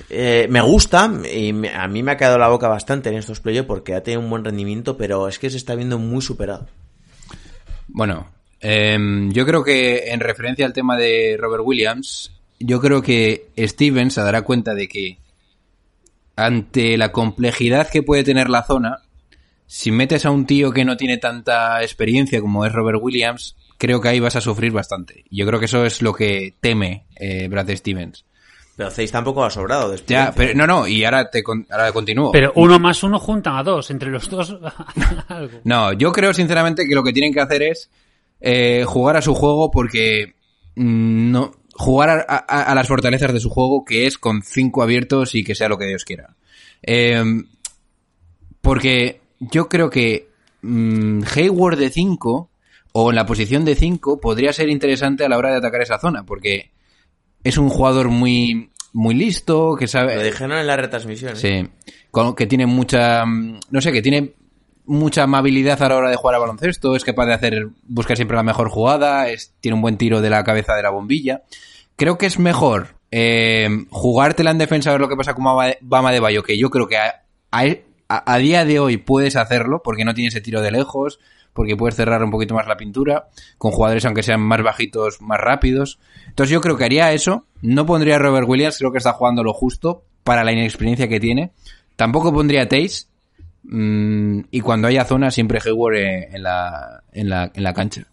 [0.10, 3.40] eh, me gusta y me- a mí me ha quedado la boca bastante en estos
[3.40, 6.68] playoffs porque ha tenido un buen rendimiento, pero es que se está viendo muy superado.
[7.88, 8.28] Bueno,
[8.60, 14.12] em, yo creo que en referencia al tema de Robert Williams, yo creo que Steven
[14.12, 15.20] se dará cuenta de que
[16.36, 19.00] ante la complejidad que puede tener la zona,
[19.66, 24.02] si metes a un tío que no tiene tanta experiencia como es Robert Williams, creo
[24.02, 25.26] que ahí vas a sufrir bastante.
[25.30, 28.26] Yo creo que eso es lo que teme eh, Brad Stevens.
[28.76, 29.90] Pero Zeiss tampoco ha sobrado.
[29.90, 32.32] de Ya, pero no, no, y ahora te ahora continúo.
[32.32, 34.56] Pero uno más uno juntan a dos, entre los dos
[35.28, 35.60] algo.
[35.64, 37.90] No, yo creo sinceramente que lo que tienen que hacer es
[38.40, 40.36] eh, jugar a su juego porque
[40.76, 44.84] mm, no jugar a, a- a las fortalezas de su juego que es con cinco
[44.84, 46.36] abiertos y que sea lo que Dios quiera.
[46.84, 47.24] Eh,
[48.62, 50.28] porque yo creo que
[50.62, 52.50] mm, Hayward de 5
[52.94, 56.00] o en la posición de 5 podría ser interesante a la hora de atacar esa
[56.00, 56.72] zona, porque
[57.44, 60.16] es un jugador muy, muy listo, que sabe...
[60.16, 61.34] Lo dijeron en la retransmisión.
[61.34, 61.36] ¿eh?
[61.36, 61.70] Sí,
[62.12, 64.34] con- que tiene mucha, mm, no sé, que tiene
[64.86, 68.38] mucha amabilidad a la hora de jugar a baloncesto, es capaz de hacer, buscar siempre
[68.38, 71.44] la mejor jugada, es, tiene un buen tiro de la cabeza de la bombilla.
[71.98, 75.44] Creo que es mejor eh, jugártela en defensa a ver lo que pasa con
[75.82, 80.06] Bama de, Bayo, que yo creo que a, a día de hoy puedes hacerlo, porque
[80.06, 81.20] no tiene ese tiro de lejos,
[81.54, 85.40] porque puedes cerrar un poquito más la pintura, con jugadores aunque sean más bajitos, más
[85.40, 86.00] rápidos.
[86.28, 89.44] Entonces yo creo que haría eso, no pondría a Robert Williams, creo que está jugando
[89.44, 91.52] lo justo para la inexperiencia que tiene.
[91.98, 93.10] Tampoco pondría a Tays,
[93.70, 98.08] Mm, y cuando haya zona, siempre Hayward eh, en, la, en, la, en la cancha.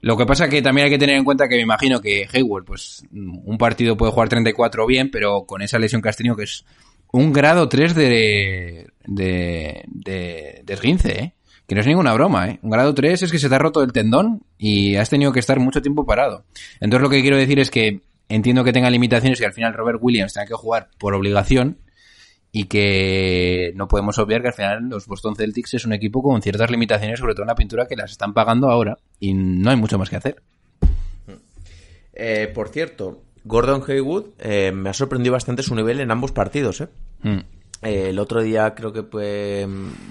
[0.00, 2.64] Lo que pasa que también hay que tener en cuenta que me imagino que Hayward,
[2.64, 6.44] pues un partido puede jugar 34 bien, pero con esa lesión que has tenido, que
[6.44, 6.64] es
[7.12, 11.34] un grado 3 de, de, de, de esguince, ¿eh?
[11.66, 12.58] Que no es ninguna broma, ¿eh?
[12.62, 15.40] Un grado 3 es que se te ha roto el tendón y has tenido que
[15.40, 16.44] estar mucho tiempo parado.
[16.80, 19.98] Entonces lo que quiero decir es que entiendo que tenga limitaciones y al final Robert
[20.00, 21.78] Williams tenga que jugar por obligación
[22.50, 26.40] y que no podemos obviar que al final los Boston Celtics es un equipo con
[26.40, 29.76] ciertas limitaciones, sobre todo en la pintura, que las están pagando ahora y no hay
[29.76, 30.42] mucho más que hacer.
[32.14, 36.80] Eh, por cierto, Gordon Haywood eh, me ha sorprendido bastante su nivel en ambos partidos.
[36.80, 36.88] ¿eh?
[37.22, 37.38] Mm.
[37.82, 39.66] Eh, el otro día creo que pues,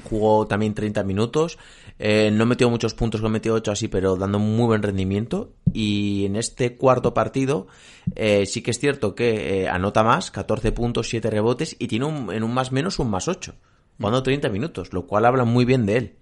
[0.09, 1.57] jugó también 30 minutos.
[1.99, 5.53] Eh, no metió muchos puntos, no metió 8 así, pero dando muy buen rendimiento.
[5.73, 7.67] Y en este cuarto partido
[8.15, 12.05] eh, sí que es cierto que eh, anota más, 14 puntos, 7 rebotes y tiene
[12.05, 13.55] un- en un más menos un más 8,
[13.97, 16.15] jugando 30 minutos, lo cual habla muy bien de él.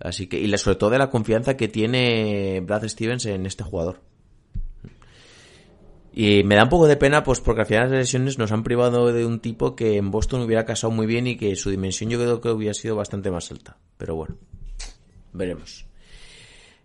[0.00, 4.00] Así que, y sobre todo de la confianza que tiene Brad Stevens en este jugador.
[6.12, 8.64] Y me da un poco de pena, pues porque al final las lesiones nos han
[8.64, 12.10] privado de un tipo que en Boston hubiera casado muy bien y que su dimensión
[12.10, 13.76] yo creo que hubiera sido bastante más alta.
[13.96, 14.36] Pero bueno,
[15.32, 15.86] veremos.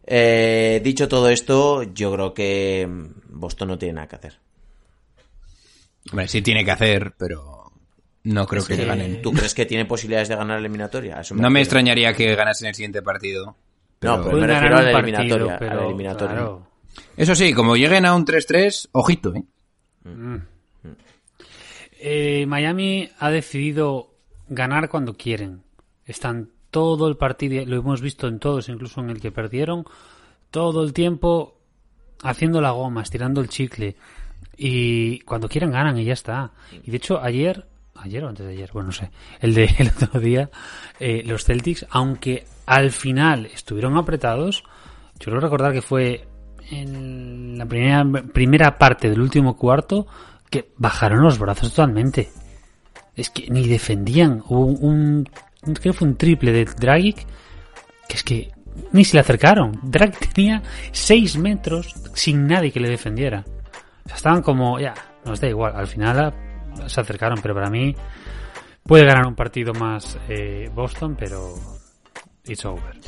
[0.05, 2.87] Eh, dicho todo esto, yo creo que
[3.29, 4.37] Boston no tiene nada que hacer.
[6.11, 7.71] Hombre, sí tiene que hacer, pero
[8.25, 9.21] no creo que Eh, ganen.
[9.23, 11.19] ¿Tú crees que tiene posibilidades de ganar la eliminatoria?
[11.33, 13.55] No me extrañaría que ganasen el siguiente partido.
[14.01, 15.55] No, pero- me refiero a la partido, eliminatoria.
[15.71, 16.35] a la eliminatoria.
[16.35, 16.67] claro,
[17.17, 19.43] Eso sí, como lleguen a un 3-3, ojito, ¿eh?
[21.99, 24.11] Eh, Miami ha decidido
[24.47, 25.63] ganar cuando quieren.
[26.05, 29.85] Están todo el partido, lo hemos visto en todos, incluso en el que perdieron,
[30.51, 31.57] todo el tiempo
[32.21, 33.95] haciendo la goma, estirando el chicle.
[34.57, 36.51] Y cuando quieran ganan y ya está.
[36.83, 39.09] Y de hecho, ayer, ayer o antes de ayer, bueno, no sé,
[39.41, 40.49] el de el otro día,
[40.99, 44.63] eh, los Celtics, aunque al final estuvieron apretados,
[45.19, 46.27] yo creo recordar que fue
[46.71, 50.07] en la primera, primera parte del último cuarto
[50.49, 52.29] que bajaron los brazos totalmente.
[53.15, 54.43] Es que ni defendían.
[54.47, 55.29] Hubo un,
[55.61, 57.25] creo que fue un triple de Dragic
[58.07, 58.51] que es que
[58.91, 59.79] ni se le acercaron.
[59.83, 63.43] Dragic tenía 6 metros sin nadie que le defendiera.
[64.05, 65.73] O sea, estaban como, ya, nos da igual.
[65.75, 66.33] Al final
[66.87, 67.95] se acercaron, pero para mí
[68.83, 71.55] puede ganar un partido más eh, Boston, pero
[72.45, 72.99] it's over.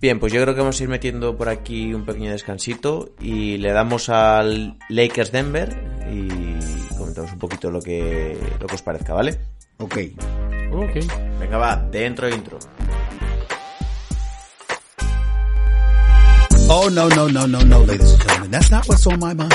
[0.00, 3.58] Bien, pues yo creo que vamos a ir metiendo por aquí un pequeño descansito y
[3.58, 5.76] le damos al Lakers Denver
[6.10, 9.38] y comentamos un poquito lo que, lo que os parezca, ¿vale?
[9.76, 9.98] Ok.
[10.72, 11.04] Ok.
[11.38, 12.58] Venga, va, dentro intro.
[16.68, 18.50] Oh, no, no, no, no, no, ladies and gentlemen.
[18.52, 19.54] That's not what's on my mind.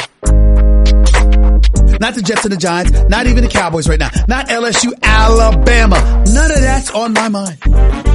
[1.99, 6.23] Not the Jets and the Giants, not even the Cowboys right now, not LSU, Alabama.
[6.27, 8.14] None of that's on my mind.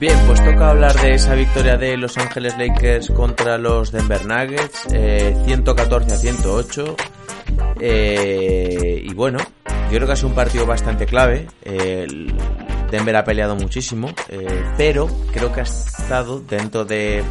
[0.00, 4.86] Bien, pues toca hablar de esa victoria de Los Ángeles Lakers contra los Denver Nuggets,
[4.92, 6.96] eh, 114 a 108.
[7.80, 9.38] Eh, y bueno,
[9.90, 11.48] yo creo que ha sido un partido bastante clave.
[11.62, 12.06] Eh,
[12.92, 17.24] Denver ha peleado muchísimo, eh, pero creo que ha estado dentro de,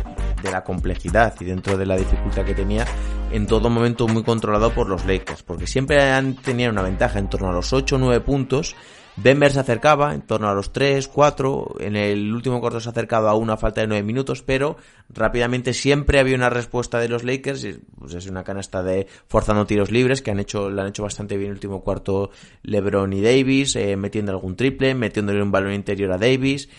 [0.43, 2.85] de la complejidad y dentro de la dificultad que tenía
[3.31, 7.29] en todo momento muy controlado por los Lakers, porque siempre han tenido una ventaja en
[7.29, 8.75] torno a los 8 o 9 puntos,
[9.17, 12.91] Denver se acercaba en torno a los 3, 4, en el último cuarto se ha
[12.91, 14.77] acercado a una falta de 9 minutos, pero
[15.09, 19.91] rápidamente siempre había una respuesta de los Lakers, pues es una canasta de forzando tiros
[19.91, 22.29] libres que han hecho, la han hecho bastante bien el último cuarto
[22.61, 26.69] LeBron y Davis, eh, metiendo algún triple, metiéndole un balón interior a Davis,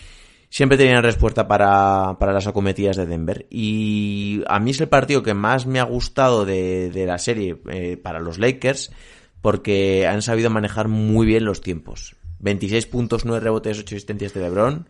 [0.49, 3.47] siempre tenían respuesta para, para las acometidas de Denver.
[3.49, 7.57] Y a mí es el partido que más me ha gustado de, de la serie
[7.69, 8.93] eh, para los Lakers,
[9.41, 12.15] porque han sabido manejar muy bien los tiempos.
[12.39, 14.87] 26 puntos, 9 rebotes, 8 asistencias de LeBron.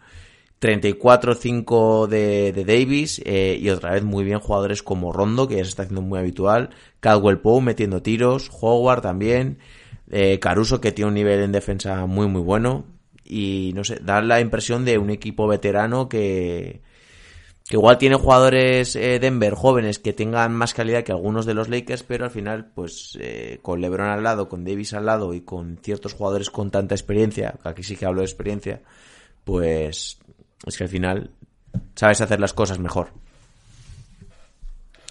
[0.59, 5.63] 34-5 de, de Davis eh, y otra vez muy bien jugadores como Rondo, que ya
[5.63, 9.59] se está haciendo muy habitual, Caldwell Poe metiendo tiros, Howard también,
[10.11, 12.83] eh, Caruso que tiene un nivel en defensa muy muy bueno
[13.23, 16.81] y no sé, da la impresión de un equipo veterano que,
[17.69, 21.69] que igual tiene jugadores eh, Denver jóvenes que tengan más calidad que algunos de los
[21.69, 25.41] Lakers, pero al final, pues eh, con LeBron al lado, con Davis al lado y
[25.41, 28.81] con ciertos jugadores con tanta experiencia, aquí sí que hablo de experiencia,
[29.43, 30.17] pues
[30.65, 31.29] es que al final
[31.93, 33.11] sabes hacer las cosas mejor.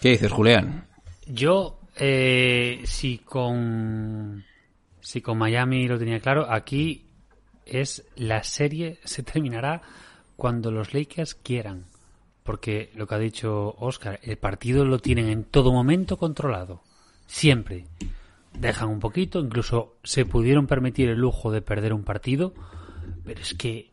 [0.00, 0.88] ¿Qué dices, Julián?
[1.28, 4.44] Yo, eh, si con
[5.00, 7.06] si con Miami lo tenía claro, aquí
[7.64, 9.80] es la serie se terminará
[10.34, 11.84] cuando los Lakers quieran.
[12.48, 16.80] Porque lo que ha dicho Oscar, el partido lo tienen en todo momento controlado.
[17.26, 17.84] Siempre.
[18.58, 22.54] Dejan un poquito, incluso se pudieron permitir el lujo de perder un partido,
[23.22, 23.90] pero es que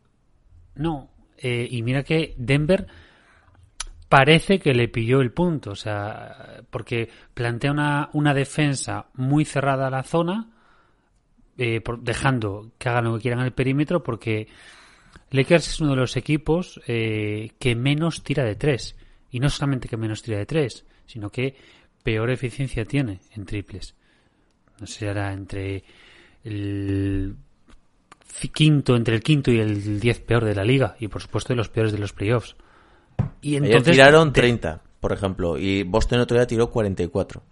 [0.74, 1.10] no.
[1.36, 2.86] Eh, y mira que Denver
[4.08, 9.88] parece que le pilló el punto, o sea, porque plantea una, una defensa muy cerrada
[9.88, 10.48] a la zona,
[11.58, 14.48] eh, dejando que hagan lo que quieran el perímetro, porque
[15.30, 18.94] Lakers es uno de los equipos eh, que menos tira de tres.
[19.30, 21.56] Y no solamente que menos tira de tres, sino que
[22.02, 23.94] peor eficiencia tiene en triples.
[24.80, 25.82] No sé, era entre
[26.44, 27.34] el
[28.52, 30.96] quinto, entre el quinto y el diez peor de la liga.
[31.00, 32.56] Y por supuesto de los peores de los playoffs.
[33.42, 37.42] Y Ayer entonces tiraron de- 30, por ejemplo, y Boston otro día tiró 44.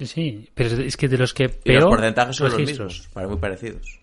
[0.00, 3.28] Sí, pero es que de los que Y peor los porcentajes son los mismos, para
[3.28, 4.00] muy parecidos.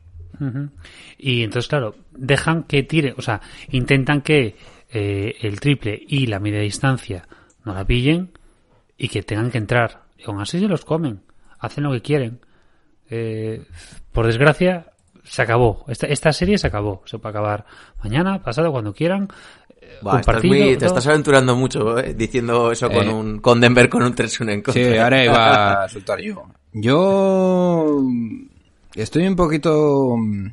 [1.18, 4.56] Y entonces, claro, dejan que tire, o sea, intentan que
[4.92, 7.28] eh, el triple y la media distancia
[7.66, 8.32] no la pillen
[8.98, 10.04] y que tengan que entrar.
[10.18, 11.22] Y aún así se los comen,
[11.60, 12.40] hacen lo que quieren.
[13.10, 13.64] Eh,
[14.12, 14.88] por desgracia,
[15.24, 15.86] se acabó.
[15.88, 17.02] Esta, esta serie se acabó.
[17.06, 17.66] Se puede acabar
[18.04, 19.28] mañana, pasado, cuando quieran.
[19.82, 23.14] Eh, Buah, un estás partido, muy- te estás aventurando mucho eh, diciendo eso con, Eh.
[23.14, 24.84] un, con Denver con un 3-1 en contra.
[24.84, 26.44] Sí, ahora iba a soltar yo.
[26.74, 28.02] Yo
[28.96, 30.48] estoy un poquito mm,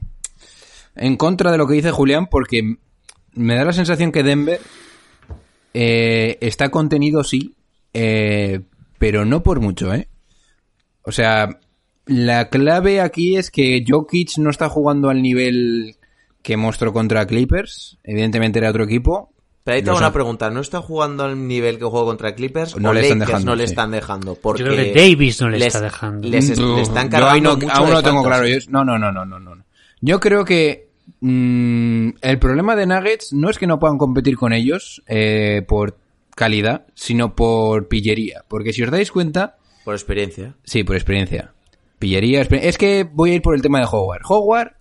[0.96, 2.76] en contra de lo que dice Julián porque
[3.32, 4.60] me da la sensación que Denver
[5.74, 7.54] eh, está contenido, sí,
[7.94, 8.60] eh,
[8.98, 10.08] pero no por mucho, ¿eh?
[11.02, 11.60] O sea,
[12.06, 15.96] la clave aquí es que Jokic no está jugando al nivel
[16.42, 17.98] que mostró contra Clippers.
[18.02, 19.32] Evidentemente era otro equipo.
[19.68, 22.34] Pero ahí te Los hago una pregunta, ¿no está jugando al nivel que juega contra
[22.34, 22.74] Clippers?
[22.78, 23.70] No o le están Lakers dejando, no le sí.
[23.70, 24.34] están dejando?
[24.36, 26.26] Porque Yo creo que Davis no le les- está dejando.
[26.26, 28.46] Les, No, le están cargando no- mucho aún no lo tengo claro.
[28.46, 29.64] Yo- no, no, no, no, no, no.
[30.00, 30.88] Yo creo que
[31.20, 35.98] mm, el problema de Nuggets no es que no puedan competir con ellos eh, por
[36.34, 38.44] calidad, sino por pillería.
[38.48, 40.54] Porque si os dais cuenta, Por experiencia.
[40.64, 41.52] sí, por experiencia.
[41.98, 44.22] Pillería, exper- es que voy a ir por el tema de Howard.
[44.26, 44.72] Howard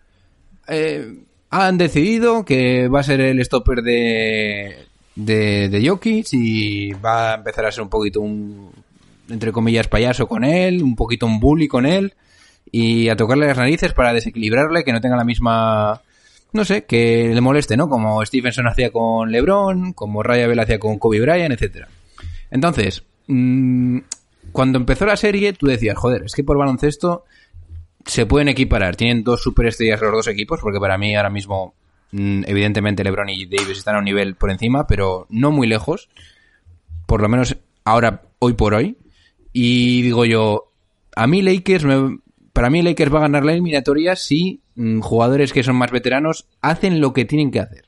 [0.69, 1.13] eh,
[1.50, 4.86] han decidido que va a ser el stopper de,
[5.16, 8.72] de, de Jokic y va a empezar a ser un poquito un,
[9.30, 12.14] entre comillas, payaso con él, un poquito un bully con él
[12.72, 16.02] y a tocarle las narices para desequilibrarle, que no tenga la misma,
[16.54, 17.89] no sé, que le moleste, ¿no?
[17.89, 21.88] Como Stevenson hacía con LeBron, como Raya Bell hacía con Kobe Bryant, etcétera.
[22.52, 24.00] Entonces, mm,
[24.52, 27.24] cuando empezó la serie, tú decías, joder, es que por baloncesto
[28.08, 28.95] se pueden equiparar.
[28.95, 31.76] Tienen dos superestrellas los dos equipos, porque para mí ahora mismo,
[32.12, 36.10] mm, evidentemente, LeBron y Davis están a un nivel por encima, pero no muy lejos.
[37.05, 38.97] Por lo menos ahora, hoy por hoy.
[39.53, 40.72] Y digo yo,
[41.16, 42.20] a mí Lakers, me-
[42.53, 46.47] para mí Lakers va a ganar la eliminatoria si mm, jugadores que son más veteranos
[46.62, 47.86] hacen lo que tienen que hacer.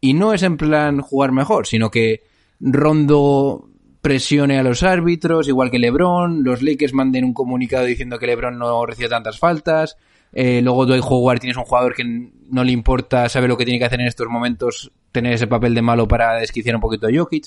[0.00, 2.22] Y no es en plan jugar mejor, sino que
[2.60, 3.68] Rondo
[4.06, 8.56] presione a los árbitros, igual que LeBron, los Lakers manden un comunicado diciendo que LeBron
[8.56, 9.96] no recibe tantas faltas,
[10.32, 13.80] eh, luego Dwight Howard tienes un jugador que no le importa, sabe lo que tiene
[13.80, 17.10] que hacer en estos momentos, tener ese papel de malo para desquiciar un poquito a
[17.12, 17.46] Jokic,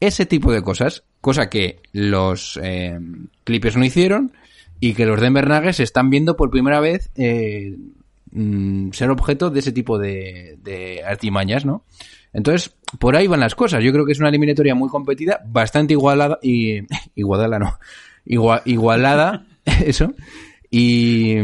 [0.00, 2.98] ese tipo de cosas, cosa que los eh,
[3.44, 4.32] Clippers no hicieron
[4.80, 7.76] y que los Denver Nuggets están viendo por primera vez eh,
[8.32, 11.84] mm, ser objeto de ese tipo de, de artimañas, ¿no?
[12.32, 13.82] Entonces, por ahí van las cosas.
[13.82, 16.80] Yo creo que es una eliminatoria muy competida, bastante igualada y
[17.14, 17.78] igualada no,
[18.26, 19.46] Igua- igualada,
[19.84, 20.12] eso.
[20.70, 21.34] Y,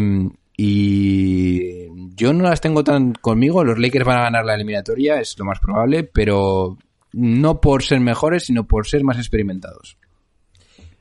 [0.57, 3.65] y yo no las tengo tan conmigo.
[3.65, 6.79] Los Lakers van a ganar la eliminatoria, es lo más probable, pero
[7.13, 9.99] no por ser mejores, sino por ser más experimentados.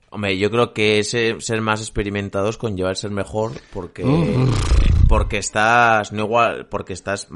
[0.09, 4.03] Hombre, yo creo que ese ser más experimentados conlleva el ser mejor porque
[5.09, 7.27] porque estás no igual porque estás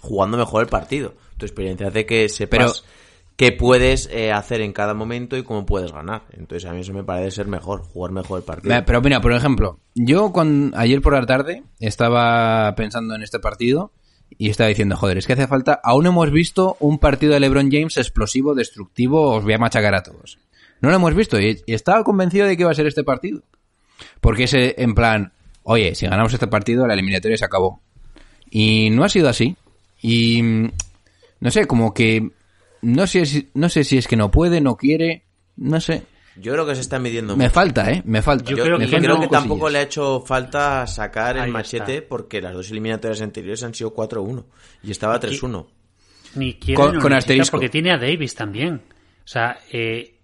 [0.00, 1.14] jugando mejor el partido.
[1.42, 2.84] Tu experiencia hace que sepas
[3.36, 6.22] qué puedes eh, hacer en cada momento y cómo puedes ganar.
[6.30, 8.80] Entonces a mí eso me parece ser mejor, jugar mejor el partido.
[8.86, 13.90] Pero mira, por ejemplo, yo cuando, ayer por la tarde estaba pensando en este partido
[14.38, 17.40] y estaba diciendo, joder, es que hace falta, aún no hemos visto un partido de
[17.40, 20.38] LeBron James explosivo, destructivo, os voy a machacar a todos.
[20.80, 23.42] No lo hemos visto y, estaba convencido de que iba a ser este partido.
[24.20, 25.32] Porque es eh, en plan,
[25.64, 27.80] oye, si ganamos este partido, la eliminatoria se acabó.
[28.48, 29.56] Y no ha sido así.
[30.00, 30.70] Y
[31.42, 32.30] no sé, como que
[32.82, 35.24] no sé, si- no sé si es que no puede, no quiere,
[35.56, 36.04] no sé.
[36.36, 37.54] Yo creo que se está midiendo Me mucho.
[37.54, 38.02] falta, ¿eh?
[38.06, 38.50] Me falta.
[38.50, 39.20] Yo Yo, creo yo que creo no.
[39.20, 39.72] que tampoco cosillas.
[39.72, 42.08] le ha hecho falta sacar el Ahí machete está.
[42.08, 44.46] porque las dos eliminatorias anteriores han sido 4-1
[44.82, 45.66] y estaba 3-1.
[46.36, 47.56] Ni quiere Con- ni con necesita, asterisco.
[47.58, 48.76] Porque tiene a Davis también.
[48.76, 50.20] O sea, eh,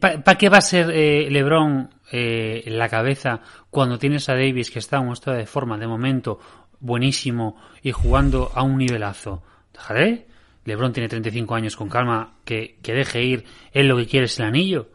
[0.00, 3.40] ¿para qué va a ser eh, LeBron eh, en la cabeza
[3.70, 6.38] cuando tienes a Davis que está en un estado de forma de momento
[6.80, 9.42] buenísimo y jugando a un nivelazo?
[9.72, 10.26] Déjale.
[10.64, 13.44] LeBron tiene 35 años con calma, que, que deje ir.
[13.72, 14.88] Él lo que quiere es el anillo.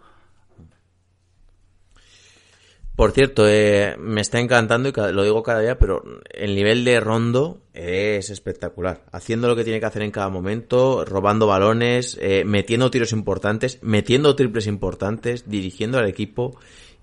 [2.95, 6.99] Por cierto, eh, me está encantando y lo digo cada día, pero el nivel de
[6.99, 9.03] Rondo es espectacular.
[9.11, 13.79] Haciendo lo que tiene que hacer en cada momento, robando balones, eh, metiendo tiros importantes,
[13.81, 16.55] metiendo triples importantes, dirigiendo al equipo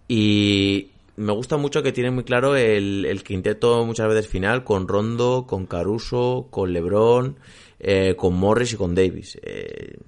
[0.06, 0.90] y
[1.20, 5.66] me gusta mucho que tiene muy claro el, quinteto muchas veces final con Rondo, con
[5.66, 7.36] Caruso, con LeBron,
[7.78, 9.38] eh, con Morris y con Davis.
[9.42, 9.98] Eh,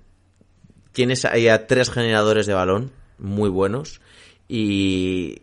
[0.92, 4.00] tienes ahí a tres generadores de balón muy buenos
[4.48, 5.36] y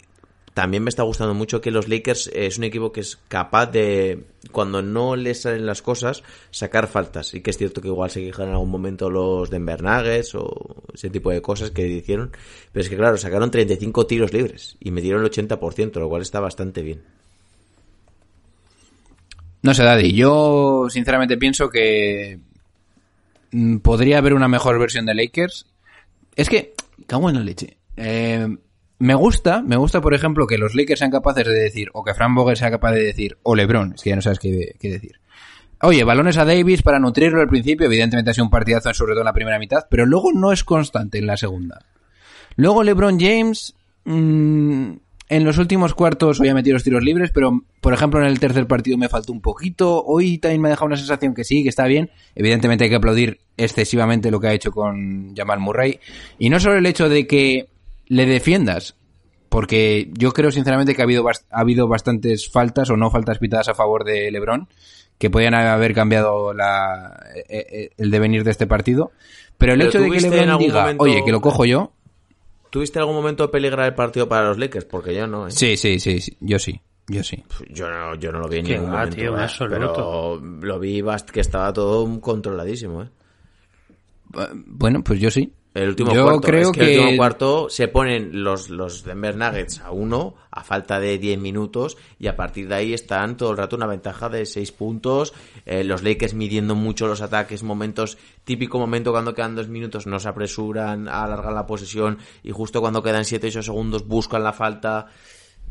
[0.59, 4.25] también me está gustando mucho que los Lakers es un equipo que es capaz de,
[4.51, 7.33] cuando no les salen las cosas, sacar faltas.
[7.33, 10.83] Y que es cierto que igual se quejan en algún momento los Denver Nuggets o
[10.93, 12.33] ese tipo de cosas que hicieron.
[12.73, 16.41] Pero es que claro, sacaron 35 tiros libres y metieron el 80%, lo cual está
[16.41, 17.03] bastante bien.
[19.61, 22.37] No sé, Daddy, yo sinceramente pienso que
[23.51, 25.67] mm, podría haber una mejor versión de Lakers.
[26.35, 26.73] Es que,
[27.07, 27.77] cago en leche.
[27.95, 28.57] Eh,
[28.99, 32.13] me gusta, me gusta, por ejemplo, que los Lakers sean capaces de decir, o que
[32.13, 34.89] Frank Vogel sea capaz de decir, o LeBron, es que ya no sabes qué, qué
[34.89, 35.19] decir.
[35.81, 39.21] Oye, balones a Davis para nutrirlo al principio, evidentemente ha sido un partidazo, sobre todo
[39.21, 41.79] en la primera mitad, pero luego no es constante en la segunda.
[42.57, 43.73] Luego LeBron James,
[44.03, 44.91] mm,
[45.29, 48.39] en los últimos cuartos hoy ha metido los tiros libres, pero por ejemplo en el
[48.39, 50.03] tercer partido me faltó un poquito.
[50.03, 52.09] Hoy también me ha dejado una sensación que sí, que está bien.
[52.35, 55.99] Evidentemente hay que aplaudir excesivamente lo que ha hecho con Jamal Murray.
[56.39, 57.67] Y no solo el hecho de que
[58.09, 58.95] le defiendas,
[59.47, 63.39] porque yo creo sinceramente que ha habido, bast- ha habido bastantes faltas o no faltas
[63.39, 64.67] pitadas a favor de LeBron
[65.17, 69.11] que podían haber cambiado la, eh, eh, el devenir de este partido.
[69.57, 71.63] Pero el Pero hecho de que ¿tuviste en LeBron diga, momento- oye, que lo cojo
[71.65, 71.93] yo,
[72.69, 74.85] ¿Tuviste algún momento peligrar el partido para los Lakers?
[74.85, 75.51] Porque yo no, ¿eh?
[75.51, 77.43] Sí, sí, sí, sí, yo sí, yo sí.
[77.71, 79.15] Yo no, yo no lo vi en ningún va, momento.
[79.15, 79.47] tío, en ¿eh?
[79.67, 83.01] Pero lo vi bast- que estaba todo controladísimo.
[83.03, 83.07] Eh,
[84.53, 85.51] Bueno, pues yo sí.
[85.73, 86.41] El último yo cuarto.
[86.41, 90.63] creo es que, el último cuarto se ponen los, los Denver Nuggets a uno a
[90.63, 94.29] falta de 10 minutos y a partir de ahí están todo el rato una ventaja
[94.29, 95.33] de 6 puntos.
[95.65, 100.19] Eh, los Lakers midiendo mucho los ataques, momentos, típico momento cuando quedan 2 minutos no
[100.19, 105.07] se apresuran, alargan la posesión y justo cuando quedan 7-8 segundos buscan la falta.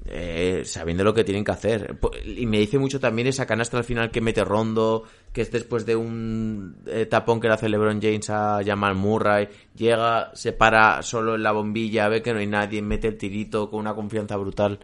[0.06, 1.96] Eh, sabiendo lo que tienen que hacer.
[2.24, 5.84] Y me dice mucho también esa canasta al final que mete Rondo, que es después
[5.86, 11.02] de un eh, tapón que le hace LeBron James a Jamal Murray, llega, se para
[11.02, 14.36] solo en la bombilla, ve que no hay nadie, mete el tirito con una confianza
[14.36, 14.78] brutal.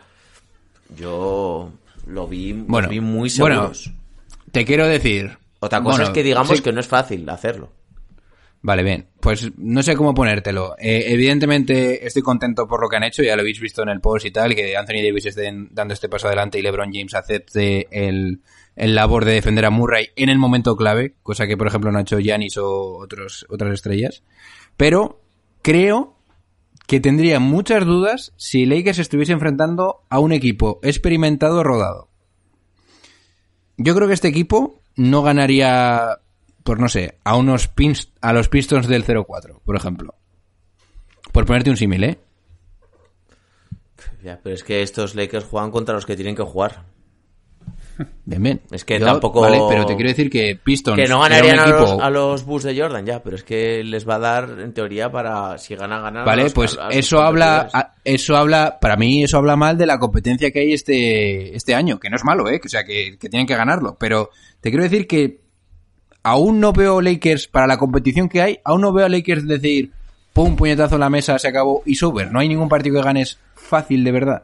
[0.96, 1.70] Yo
[2.06, 3.90] lo vi, lo Bueno, vi muy bueno, seguros.
[4.52, 5.38] te quiero decir.
[5.60, 7.70] Otra cosa bueno, es que digamos sí- que no es fácil hacerlo.
[8.64, 9.08] Vale, bien.
[9.20, 10.74] Pues no sé cómo ponértelo.
[10.78, 14.00] Eh, evidentemente estoy contento por lo que han hecho, ya lo habéis visto en el
[14.00, 17.88] post y tal, que Anthony Davis esté dando este paso adelante y LeBron James acepte
[17.90, 18.40] el,
[18.74, 21.98] el labor de defender a Murray en el momento clave, cosa que por ejemplo no
[21.98, 24.22] ha hecho Giannis o otros, otras estrellas.
[24.78, 25.20] Pero
[25.60, 26.16] creo
[26.86, 32.08] que tendría muchas dudas si Lakers estuviese enfrentando a un equipo experimentado rodado.
[33.76, 36.18] Yo creo que este equipo no ganaría,
[36.64, 40.14] pues no sé, a unos pins, a los Pistons del 0-4, por ejemplo.
[41.30, 42.18] Por ponerte un símil, ¿eh?
[44.22, 46.82] Ya, pero es que estos Lakers juegan contra los que tienen que jugar.
[48.24, 48.60] Bien, bien.
[48.72, 51.58] Es que Yo- tampoco- Vale, pero te quiero decir que Pistons Que no era ganarían
[51.60, 54.56] a, los, a los Bulls de Jordan ya, pero es que les va a dar,
[54.60, 56.26] en teoría, para si ganan, ganar.
[56.26, 59.54] Vale, los- pues a- a los eso habla, a- eso habla, para mí eso habla
[59.56, 62.66] mal de la competencia que hay este, este año, que no es malo, eh, que,
[62.66, 65.43] o sea, que, que tienen que ganarlo, pero te quiero decir que
[66.24, 69.92] aún no veo Lakers, para la competición que hay, aún no veo a Lakers decir,
[70.32, 73.38] pum, puñetazo en la mesa, se acabó, y sober, no hay ningún partido que ganes
[73.54, 74.42] fácil de verdad.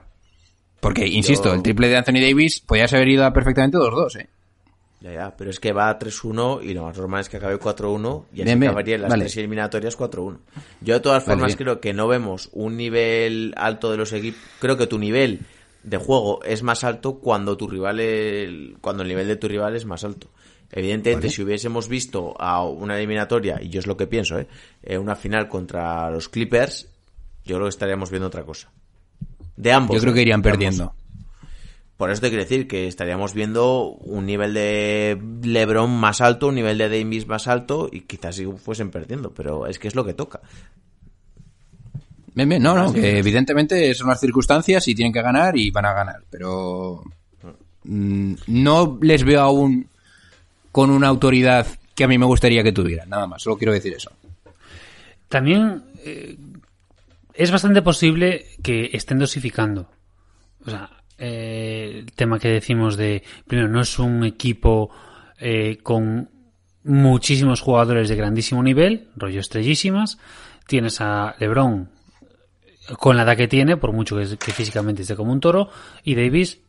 [0.79, 4.29] Porque, insisto, Yo- el triple de Anthony Davis podía haber ido a perfectamente 2-2, eh.
[5.03, 8.27] Ya, ya, pero es que va 3-1 y lo más normal es que acabe 4-1
[8.33, 9.25] y así Bien, bien, acabaría en las vale.
[9.25, 10.39] tres eliminatorias 4-1.
[10.83, 14.39] Yo de todas formas creo que no vemos un nivel alto de los equipos.
[14.59, 15.41] Creo que tu nivel
[15.85, 19.75] de juego es más alto cuando tu rival el, cuando el nivel de tu rival
[19.75, 20.29] es más alto.
[20.73, 24.47] Evidentemente, si hubiésemos visto a una eliminatoria, y yo es lo que pienso, ¿eh?
[24.83, 26.89] Eh, una final contra los Clippers,
[27.45, 28.71] yo creo que estaríamos viendo otra cosa.
[29.57, 29.97] De ambos.
[29.97, 30.23] Yo creo que ¿eh?
[30.23, 30.59] irían De ambos.
[30.59, 30.95] perdiendo.
[31.97, 36.55] Por eso te quiero decir que estaríamos viendo un nivel de LeBron más alto, un
[36.55, 40.03] nivel de Davis más alto y quizás si fuesen perdiendo, pero es que es lo
[40.03, 40.41] que toca.
[42.35, 45.85] Bien, bien, no, no, que evidentemente son las circunstancias y tienen que ganar y van
[45.85, 47.03] a ganar, pero
[47.85, 49.90] mm, no les veo aún
[50.73, 53.93] con una autoridad que a mí me gustaría que tuvieran, nada más, solo quiero decir
[53.95, 54.11] eso.
[55.29, 56.37] También eh,
[57.35, 59.91] es bastante posible que estén dosificando.
[60.67, 64.91] O sea, eh, el tema que decimos de, primero, no es un equipo
[65.39, 66.31] eh, con
[66.83, 70.19] muchísimos jugadores de grandísimo nivel, rollo estrellísimas.
[70.67, 71.91] Tienes a LeBron
[72.99, 75.69] con la edad que tiene, por mucho que, que físicamente esté como un toro,
[76.03, 76.61] y Davis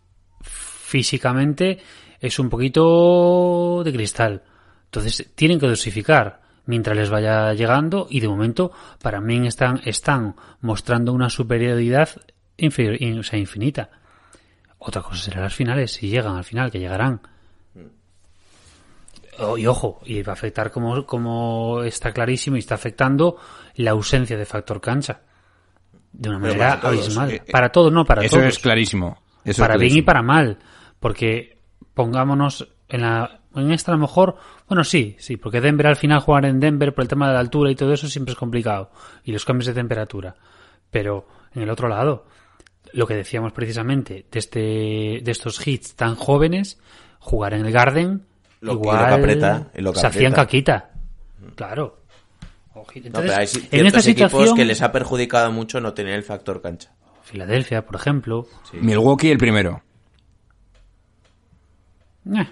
[0.43, 1.80] físicamente
[2.22, 4.44] es un poquito de cristal.
[4.86, 10.36] Entonces tienen que dosificar mientras les vaya llegando y de momento para mí están, están
[10.62, 12.10] mostrando una superioridad
[12.58, 13.90] inferior, in- o sea, infinita.
[14.78, 17.22] Otra cosa será las finales, si llegan al final, que llegarán.
[19.40, 23.38] Oh, y ojo, y va a afectar como, como está clarísimo y está afectando
[23.76, 25.22] la ausencia de factor cancha.
[26.12, 27.32] De una manera para todos, abismal.
[27.32, 29.18] eh, para todos, no, para eso todos es clarísimo.
[29.46, 30.58] Eso para es bien y para mal.
[31.00, 31.58] Porque
[31.94, 34.38] pongámonos en la en esta a lo mejor,
[34.70, 37.39] bueno, sí, sí, porque Denver al final jugar en Denver por el tema de la
[37.42, 38.92] altura y todo eso siempre es complicado.
[39.26, 40.36] Y los cambios de temperatura.
[40.89, 42.26] Pero en el otro lado,
[42.94, 44.60] lo que decíamos precisamente de este
[45.22, 46.80] de estos hits tan jóvenes,
[47.20, 48.26] jugar en el Garden,
[48.62, 50.92] Lo- y lo que igual aprieta, y lo que se hacían caquita.
[51.56, 51.98] Claro.
[52.74, 56.24] No, Entonces, pero hay en esta situación, que les ha perjudicado mucho no tener el
[56.24, 56.94] factor cancha.
[57.24, 59.84] Filadelfia, por ejemplo, Milwaukee el primero.
[62.26, 62.48] Eh,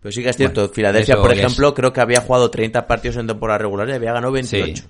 [0.00, 2.86] Pero sí que es cierto, Bueno, Filadelfia, por es- ejemplo, creo que había jugado 30
[2.86, 4.84] partidos en temporada regular y había ganado 28.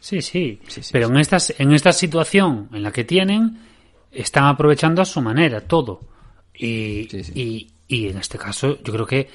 [0.00, 0.60] Sí, sí.
[0.68, 3.58] Sí, sí, Pero en estas, en esta situación en la que tienen,
[4.10, 6.00] están aprovechando a su manera todo.
[6.54, 7.32] Y, Sí, sí.
[7.34, 9.28] y, y en este caso, yo creo que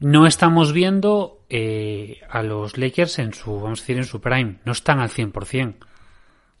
[0.00, 4.56] no estamos viendo eh, a los Lakers en su, vamos a decir, en su prime.
[4.64, 5.74] No están al 100%.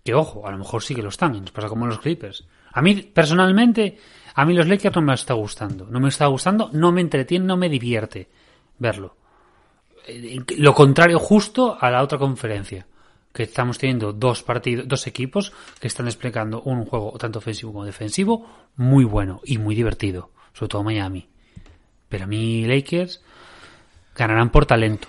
[0.04, 1.34] Que ojo, a lo mejor sí que lo están.
[1.34, 2.46] y Nos pasa como los Clippers.
[2.72, 3.98] A mí, personalmente,
[4.34, 5.86] a mí los Lakers no me está gustando.
[5.86, 8.28] No me está gustando, no me entretiene, no me divierte
[8.78, 9.16] verlo.
[10.06, 12.86] Eh, Lo contrario justo a la otra conferencia.
[13.32, 17.84] Que estamos teniendo dos partidos, dos equipos que están desplegando un juego tanto ofensivo como
[17.84, 20.30] defensivo muy bueno y muy divertido.
[20.52, 21.28] Sobre todo Miami.
[22.08, 23.22] Pero a mí Lakers
[24.16, 25.06] ganarán por talento.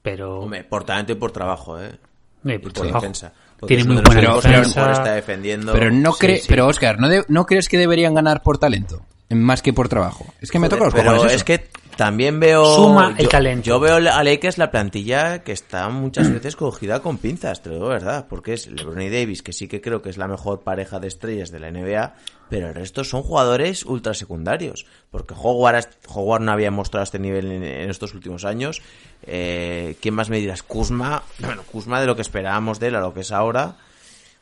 [0.00, 1.98] Pero Hombre, por talento y por trabajo, ¿eh?
[2.44, 3.34] eh, Y por por defensa.
[3.66, 4.80] Tiene muy buena defensa.
[4.80, 5.72] mejor está defendiendo.
[5.72, 6.46] Pero no Sí, cree, sí.
[6.48, 9.02] pero Oscar, ¿no, de- ¿no crees que deberían ganar por talento?
[9.30, 10.26] Más que por trabajo.
[10.40, 11.44] Es que me Joder, toca los pero cojones es eso.
[11.44, 11.68] que
[11.98, 13.64] también veo Suma el yo, talento.
[13.64, 17.74] Yo veo a Lakers la plantilla que está muchas veces cogida con pinzas, te lo
[17.74, 20.60] digo verdad, porque es LeBron y Davis, que sí que creo que es la mejor
[20.60, 22.14] pareja de estrellas de la NBA,
[22.48, 27.50] pero el resto son jugadores ultra secundarios, porque Howard, Howard no había mostrado este nivel
[27.50, 28.80] en, en estos últimos años.
[29.26, 30.62] Eh, ¿Quién más me dirás?
[30.62, 33.74] Kuzma, bueno, Kuzma de lo que esperábamos de él a lo que es ahora.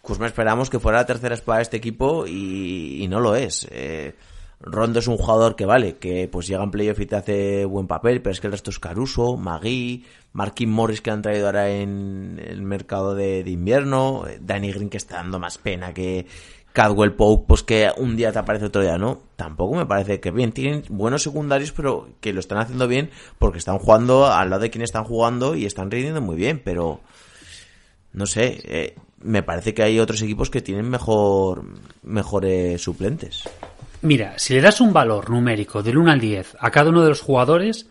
[0.02, 3.66] Kuzma esperamos que fuera la tercera espada de este equipo y, y no lo es.
[3.70, 4.14] Eh,
[4.60, 7.86] Rondo es un jugador que vale, que pues llega en playoff y te hace buen
[7.86, 11.70] papel, pero es que el resto es Caruso, Magui, Marquín Morris que han traído ahora
[11.70, 16.26] en el mercado de, invierno, eh, Danny Green que está dando más pena que
[16.72, 19.20] Cadwell Pope, pues que un día te aparece otro día, ¿no?
[19.36, 23.58] Tampoco me parece que bien, tienen buenos secundarios, pero que lo están haciendo bien porque
[23.58, 27.00] están jugando al lado de quien están jugando y están rindiendo muy bien, pero
[28.12, 31.64] no sé, eh, me parece que hay otros equipos que tienen mejor
[32.02, 33.44] mejores suplentes.
[34.06, 37.08] Mira, si le das un valor numérico del 1 al 10 a cada uno de
[37.08, 37.88] los jugadores,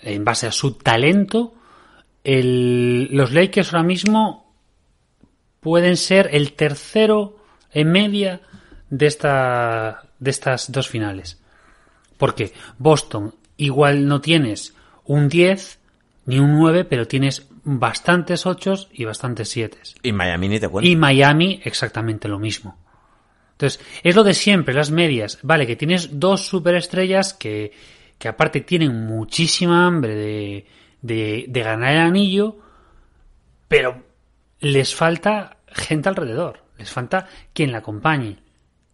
[0.00, 1.54] en base a su talento,
[2.24, 4.52] el- los Lakers ahora mismo
[5.60, 7.36] pueden ser el tercero
[7.72, 8.40] en media
[8.90, 11.40] de esta de estas dos finales.
[12.18, 14.74] Porque Boston igual no tienes
[15.04, 15.78] un 10
[16.24, 19.78] ni un 9, pero tienes bastantes 8 y bastantes 7.
[20.02, 20.88] Y Miami ni te cuento.
[20.90, 22.78] Y Miami exactamente lo mismo.
[23.56, 25.38] Entonces, es lo de siempre, las medias.
[25.42, 27.72] Vale, que tienes dos superestrellas que,
[28.18, 30.66] que aparte tienen muchísima hambre de,
[31.00, 32.58] de, de ganar el anillo,
[33.66, 34.02] pero
[34.60, 36.64] les falta gente alrededor.
[36.76, 38.36] Les falta quien la acompañe.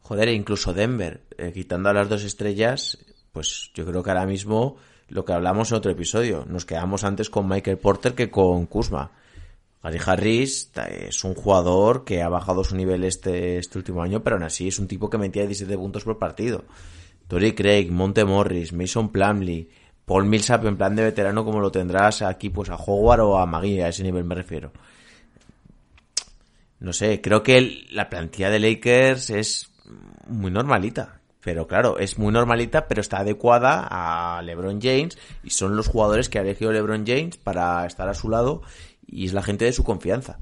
[0.03, 2.99] Joder, e incluso Denver, eh, quitando a las dos estrellas,
[3.33, 4.77] pues yo creo que ahora mismo
[5.09, 9.11] lo que hablamos en otro episodio, nos quedamos antes con Michael Porter que con Kuzma.
[9.83, 14.37] Gary Harris es un jugador que ha bajado su nivel este, este último año, pero
[14.37, 16.65] aún así es un tipo que metía 17 puntos por partido.
[17.27, 19.69] Tory Craig, Monte Morris, Mason Plumlee,
[20.05, 23.47] Paul Millsap en plan de veterano como lo tendrás aquí pues a Howard o a
[23.47, 24.73] Magui, a ese nivel me refiero.
[26.79, 29.73] No sé, creo que la plantilla de Lakers es
[30.29, 31.21] muy normalita.
[31.45, 36.29] Pero claro, es muy normalita, pero está adecuada a LeBron James y son los jugadores
[36.29, 38.63] que ha elegido LeBron James para estar a su lado
[39.07, 40.39] y es la gente de su confianza.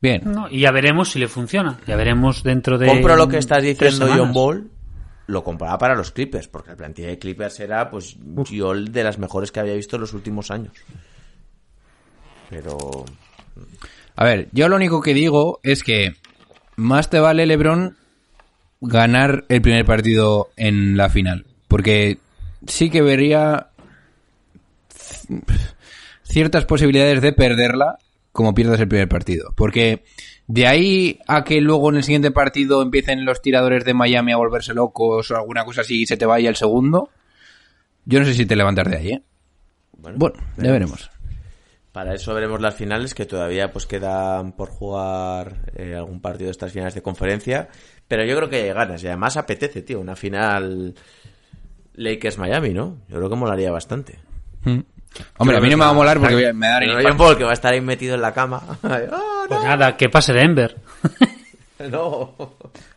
[0.00, 0.22] Bien.
[0.24, 0.48] ¿no?
[0.50, 1.78] Y ya veremos si le funciona.
[1.86, 2.86] Ya veremos dentro de.
[2.86, 4.32] Compro lo que estás diciendo, John.
[4.32, 4.70] Ball.
[5.26, 8.16] Lo compraba para los Clippers, porque la plantilla de Clippers era, pues,
[8.50, 10.72] yo de las mejores que había visto en los últimos años.
[12.48, 13.04] Pero.
[14.16, 16.14] A ver, yo lo único que digo es que
[16.76, 17.96] más te vale LeBron
[18.80, 21.44] ganar el primer partido en la final.
[21.66, 22.18] Porque
[22.66, 23.68] sí que vería
[26.28, 27.98] ciertas posibilidades de perderla
[28.32, 29.52] como pierdas el primer partido.
[29.56, 30.04] Porque
[30.46, 34.36] de ahí a que luego en el siguiente partido empiecen los tiradores de Miami a
[34.36, 37.10] volverse locos o alguna cosa así y se te vaya el segundo,
[38.04, 39.22] yo no sé si te levantas de ahí, ¿eh?
[39.98, 41.10] Bueno, ya veremos.
[41.92, 46.52] Para eso veremos las finales, que todavía pues quedan por jugar eh, algún partido de
[46.52, 47.68] estas finales de conferencia.
[48.06, 50.94] Pero yo creo que hay ganas y además apetece, tío, una final
[51.94, 52.98] Lakers-Miami, ¿no?
[53.08, 54.20] Yo creo que molaría bastante.
[54.62, 54.80] Mm.
[55.38, 57.08] Hombre, a mí no me va a molar porque voy a- me da el no
[57.08, 58.62] John Paul, que va a estar ahí metido en la cama.
[58.82, 60.76] ¡Ah, Pues nada, que pase Denver.
[61.90, 62.34] no!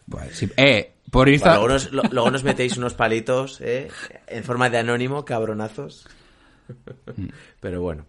[0.06, 0.50] Bueno, sí.
[0.58, 3.88] Eh, por Bueno, luego, nos, lo- luego nos metéis unos palitos, ¿eh?
[4.28, 6.08] En forma de anónimo, cabronazos.
[7.60, 8.06] Pero bueno.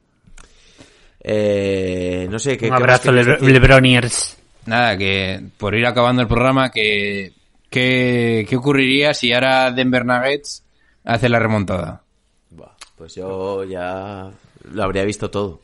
[1.20, 3.12] Eh, no sé, ¿qué Un abrazo?
[3.12, 4.36] Lebroniers.
[4.66, 7.32] Nada, que por ir acabando el programa, que,
[7.70, 10.64] que- ¿qué ocurriría si ahora Denver Nuggets
[11.04, 12.02] hace la remontada?
[12.50, 12.72] Buah,
[13.02, 14.30] pues yo ya
[14.72, 15.58] lo habría visto todo.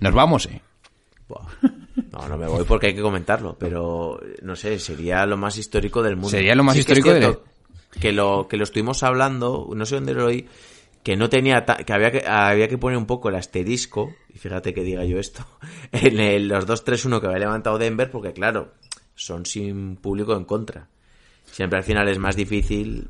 [0.00, 0.62] Nos vamos, eh.
[1.28, 1.42] Buah.
[2.10, 6.02] No, no me voy porque hay que comentarlo, pero no sé, sería lo más histórico
[6.02, 6.30] del mundo.
[6.30, 7.44] Sería lo más que histórico de- cierto
[8.00, 10.48] que lo que lo estuvimos hablando, no sé dónde lo oí,
[11.02, 14.38] que no tenía ta- que había que había que poner un poco el asterisco, y
[14.38, 15.44] fíjate que diga yo esto,
[15.92, 18.72] en el- los 2-3-1 que había levantado Denver porque claro,
[19.14, 20.88] son sin público en contra.
[21.44, 23.08] Siempre al final es más difícil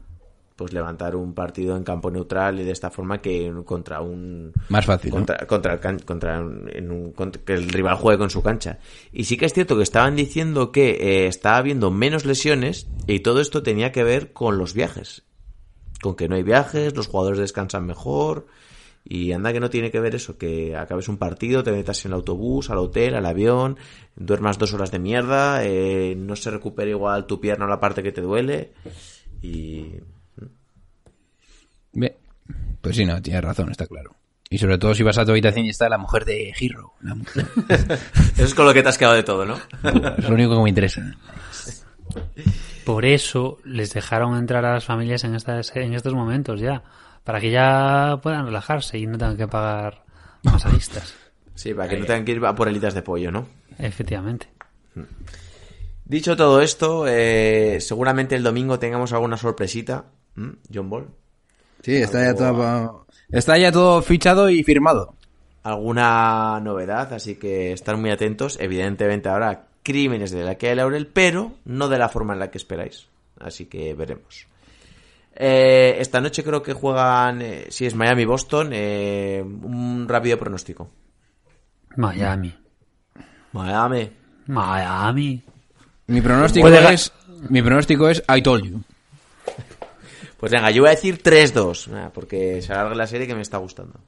[0.57, 4.85] pues levantar un partido en campo neutral y de esta forma que contra un Más
[4.87, 5.17] fácil, ¿no?
[5.17, 8.43] contra, contra el can- contra un- en un- contra- que el rival juegue con su
[8.43, 8.79] cancha.
[9.13, 13.21] Y sí que es cierto que estaban diciendo que eh, estaba habiendo menos lesiones y
[13.21, 15.23] todo esto tenía que ver con los viajes.
[16.03, 18.47] Con que no hay viajes, los jugadores descansan mejor
[19.05, 22.11] y anda que no tiene que ver eso, que acabes un partido, te metas en
[22.13, 23.77] el autobús, al hotel, al avión,
[24.15, 28.03] duermas dos horas de mierda, eh, no se recupera igual tu pierna o la parte
[28.03, 28.73] que te duele
[29.43, 29.95] y...
[32.83, 34.17] Pues sí, no, tienes razón, está claro.
[34.51, 36.53] Y sobre todo si vas a tu habitación y está la mujer de
[37.01, 37.47] mujer.
[38.35, 39.57] Eso es con lo que te has quedado de todo, ¿no?
[40.19, 41.17] es lo único que me interesa.
[42.85, 46.83] Por eso les dejaron entrar a las familias en, estas, en estos momentos ya.
[47.25, 50.05] Para que ya puedan relajarse y no tengan que pagar
[50.43, 51.15] masajistas.
[51.55, 53.49] Sí, para que no tengan que ir a por elitas de pollo, ¿no?
[53.79, 54.49] Efectivamente.
[56.05, 60.07] Dicho todo esto, eh, seguramente el domingo tengamos alguna sorpresita.
[60.35, 60.51] ¿Mm?
[60.75, 61.09] John Ball.
[61.83, 65.15] Sí, está ya todo, está ya todo fichado y firmado.
[65.63, 68.59] Alguna novedad, así que estar muy atentos.
[68.61, 72.51] Evidentemente habrá crímenes de la que hay Laurel, pero no de la forma en la
[72.51, 73.07] que esperáis.
[73.41, 74.47] Así que veremos.
[75.35, 80.91] Eh, esta noche creo que juegan, eh, si es Miami-Boston, eh, un rápido pronóstico.
[81.97, 82.55] Miami.
[83.53, 84.11] Miami.
[84.47, 85.43] Miami.
[86.07, 87.13] Mi pronóstico es,
[87.49, 88.83] mi pronóstico es I told you.
[90.43, 93.43] Pues venga, yo voy a decir 3-2, ah, porque se alarga la serie que me
[93.43, 94.01] está gustando.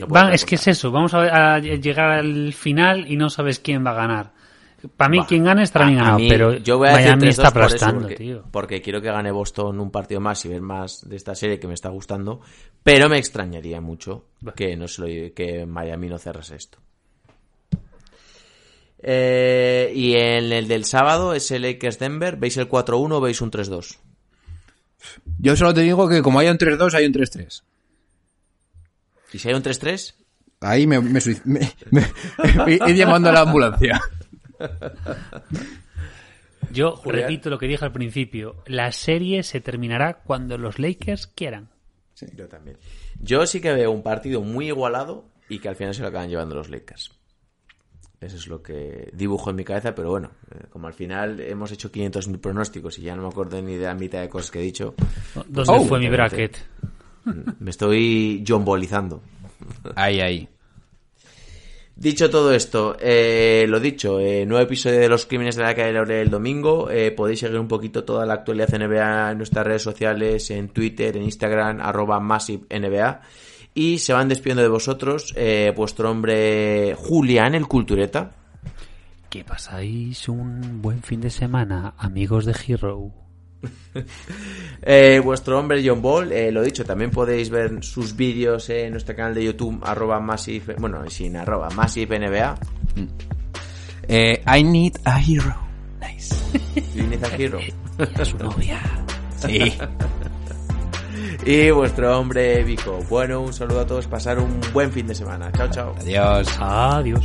[0.00, 0.90] No puedo Van- es que es eso.
[0.90, 4.32] Vamos a, llegar al final y no sabes quién va a ganar.
[4.96, 7.28] Para mí, quien gane estará bien a ganado, mí, pero yo voy a Miami 3-2
[7.28, 8.42] está por aplastando, porque, tío.
[8.50, 11.68] porque quiero que gane Boston un partido más y ver más de esta serie que
[11.68, 12.40] me está gustando,
[12.82, 14.24] pero me extrañaría mucho
[14.56, 16.78] que no se lo, que Miami no cerrase esto.
[18.98, 22.38] Eh, y en el del sábado es el Lakers Denver.
[22.38, 23.98] ¿Veis el 4-1 o veis un 3-2?
[25.38, 27.62] Yo solo te digo que como hay un 3-2, hay un 3-3.
[29.32, 30.14] ¿Y si hay un 3-3?
[30.60, 34.00] Ahí me, me, me- me- ir llamando a la ambulancia.
[36.70, 37.22] Yo Julián.
[37.28, 38.62] repito lo que dije al principio.
[38.66, 41.70] La serie se terminará cuando los Lakers quieran.
[42.34, 42.78] Yo también.
[43.20, 46.28] Yo sí que veo un partido muy igualado y que al final se lo acaban
[46.30, 47.12] llevando los Lakers.
[48.24, 51.70] Eso es lo que dibujo en mi cabeza, pero bueno, eh, como al final hemos
[51.72, 54.60] hecho 500.000 pronósticos y ya no me acuerdo ni de la mitad de cosas que
[54.60, 54.94] he dicho,
[55.48, 55.84] ¿Dónde Oh.
[55.84, 56.56] fue mi bracket?
[57.60, 59.22] me estoy jombolizando.
[59.94, 60.48] Ahí, ahí.
[61.96, 65.92] Dicho todo esto, eh, lo dicho, eh, nuevo episodio de Los Crímenes de la Calle
[65.92, 66.90] Laurel el domingo.
[66.90, 71.16] Eh, podéis seguir un poquito toda la actualidad NBA en nuestras redes sociales, en Twitter,
[71.16, 73.20] en Instagram, arroba Massive NBA.
[73.74, 78.30] Y se van despidiendo de vosotros eh, vuestro hombre Julián, el cultureta.
[79.28, 83.10] Que pasáis un buen fin de semana, amigos de Hero.
[84.86, 89.16] Eh, vuestro hombre John Ball, eh, lo dicho, también podéis ver sus vídeos en nuestro
[89.16, 92.58] canal de YouTube, arroba Massive, bueno, sin arroba Massive NBA.
[94.08, 95.54] Eh, I need a hero.
[96.00, 96.34] Nice.
[96.94, 97.58] Linita Hero.
[97.96, 98.80] Y a su novia.
[99.36, 99.72] Sí.
[101.46, 103.04] Y vuestro hombre Vico.
[103.10, 105.52] Bueno, un saludo a todos, pasar un buen fin de semana.
[105.52, 105.94] Chao, chao.
[106.00, 106.48] Adiós.
[106.58, 107.22] Adiós.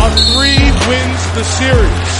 [0.00, 2.10] A three wins the series.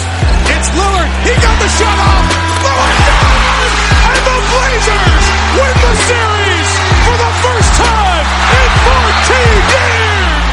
[0.52, 1.08] It's Lillard.
[1.24, 2.28] He got the shot off.
[2.60, 3.72] Lillard does!
[4.04, 5.24] And the Blazers
[5.56, 6.68] win the series
[7.08, 10.44] for the first time in 14 years.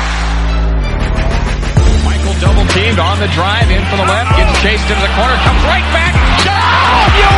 [2.08, 5.36] Michael double teamed on the drive in for the left, gets chased into the corner,
[5.44, 6.31] comes right back.
[6.44, 7.10] Shot!
[7.22, 7.32] You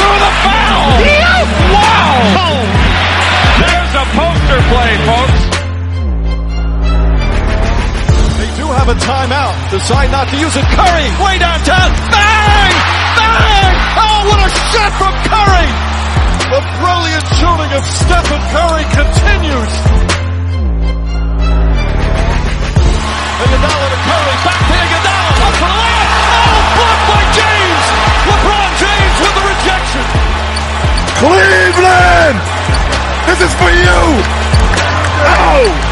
[0.00, 0.88] through the foul!
[1.74, 2.12] Wow!
[2.44, 2.60] Oh.
[3.60, 5.40] There's a poster play, folks.
[8.40, 9.54] They do have a timeout.
[9.70, 10.66] Decide not to use it.
[10.76, 11.90] Curry way downtown.
[12.12, 12.72] Bang!
[13.16, 13.74] Bang!
[13.96, 15.68] Oh, what a shot from Curry!
[16.46, 19.74] The brilliant shooting of Stephen Curry continues.
[23.42, 24.34] Iguodala to Curry.
[24.46, 25.30] Back to Iguodala.
[25.46, 26.15] Up for the layup.
[26.76, 27.84] Blocked by James.
[28.26, 30.04] LeBron James with the rejection.
[31.22, 32.38] Cleveland!
[33.26, 34.00] This is for you!
[35.26, 35.85] Oh!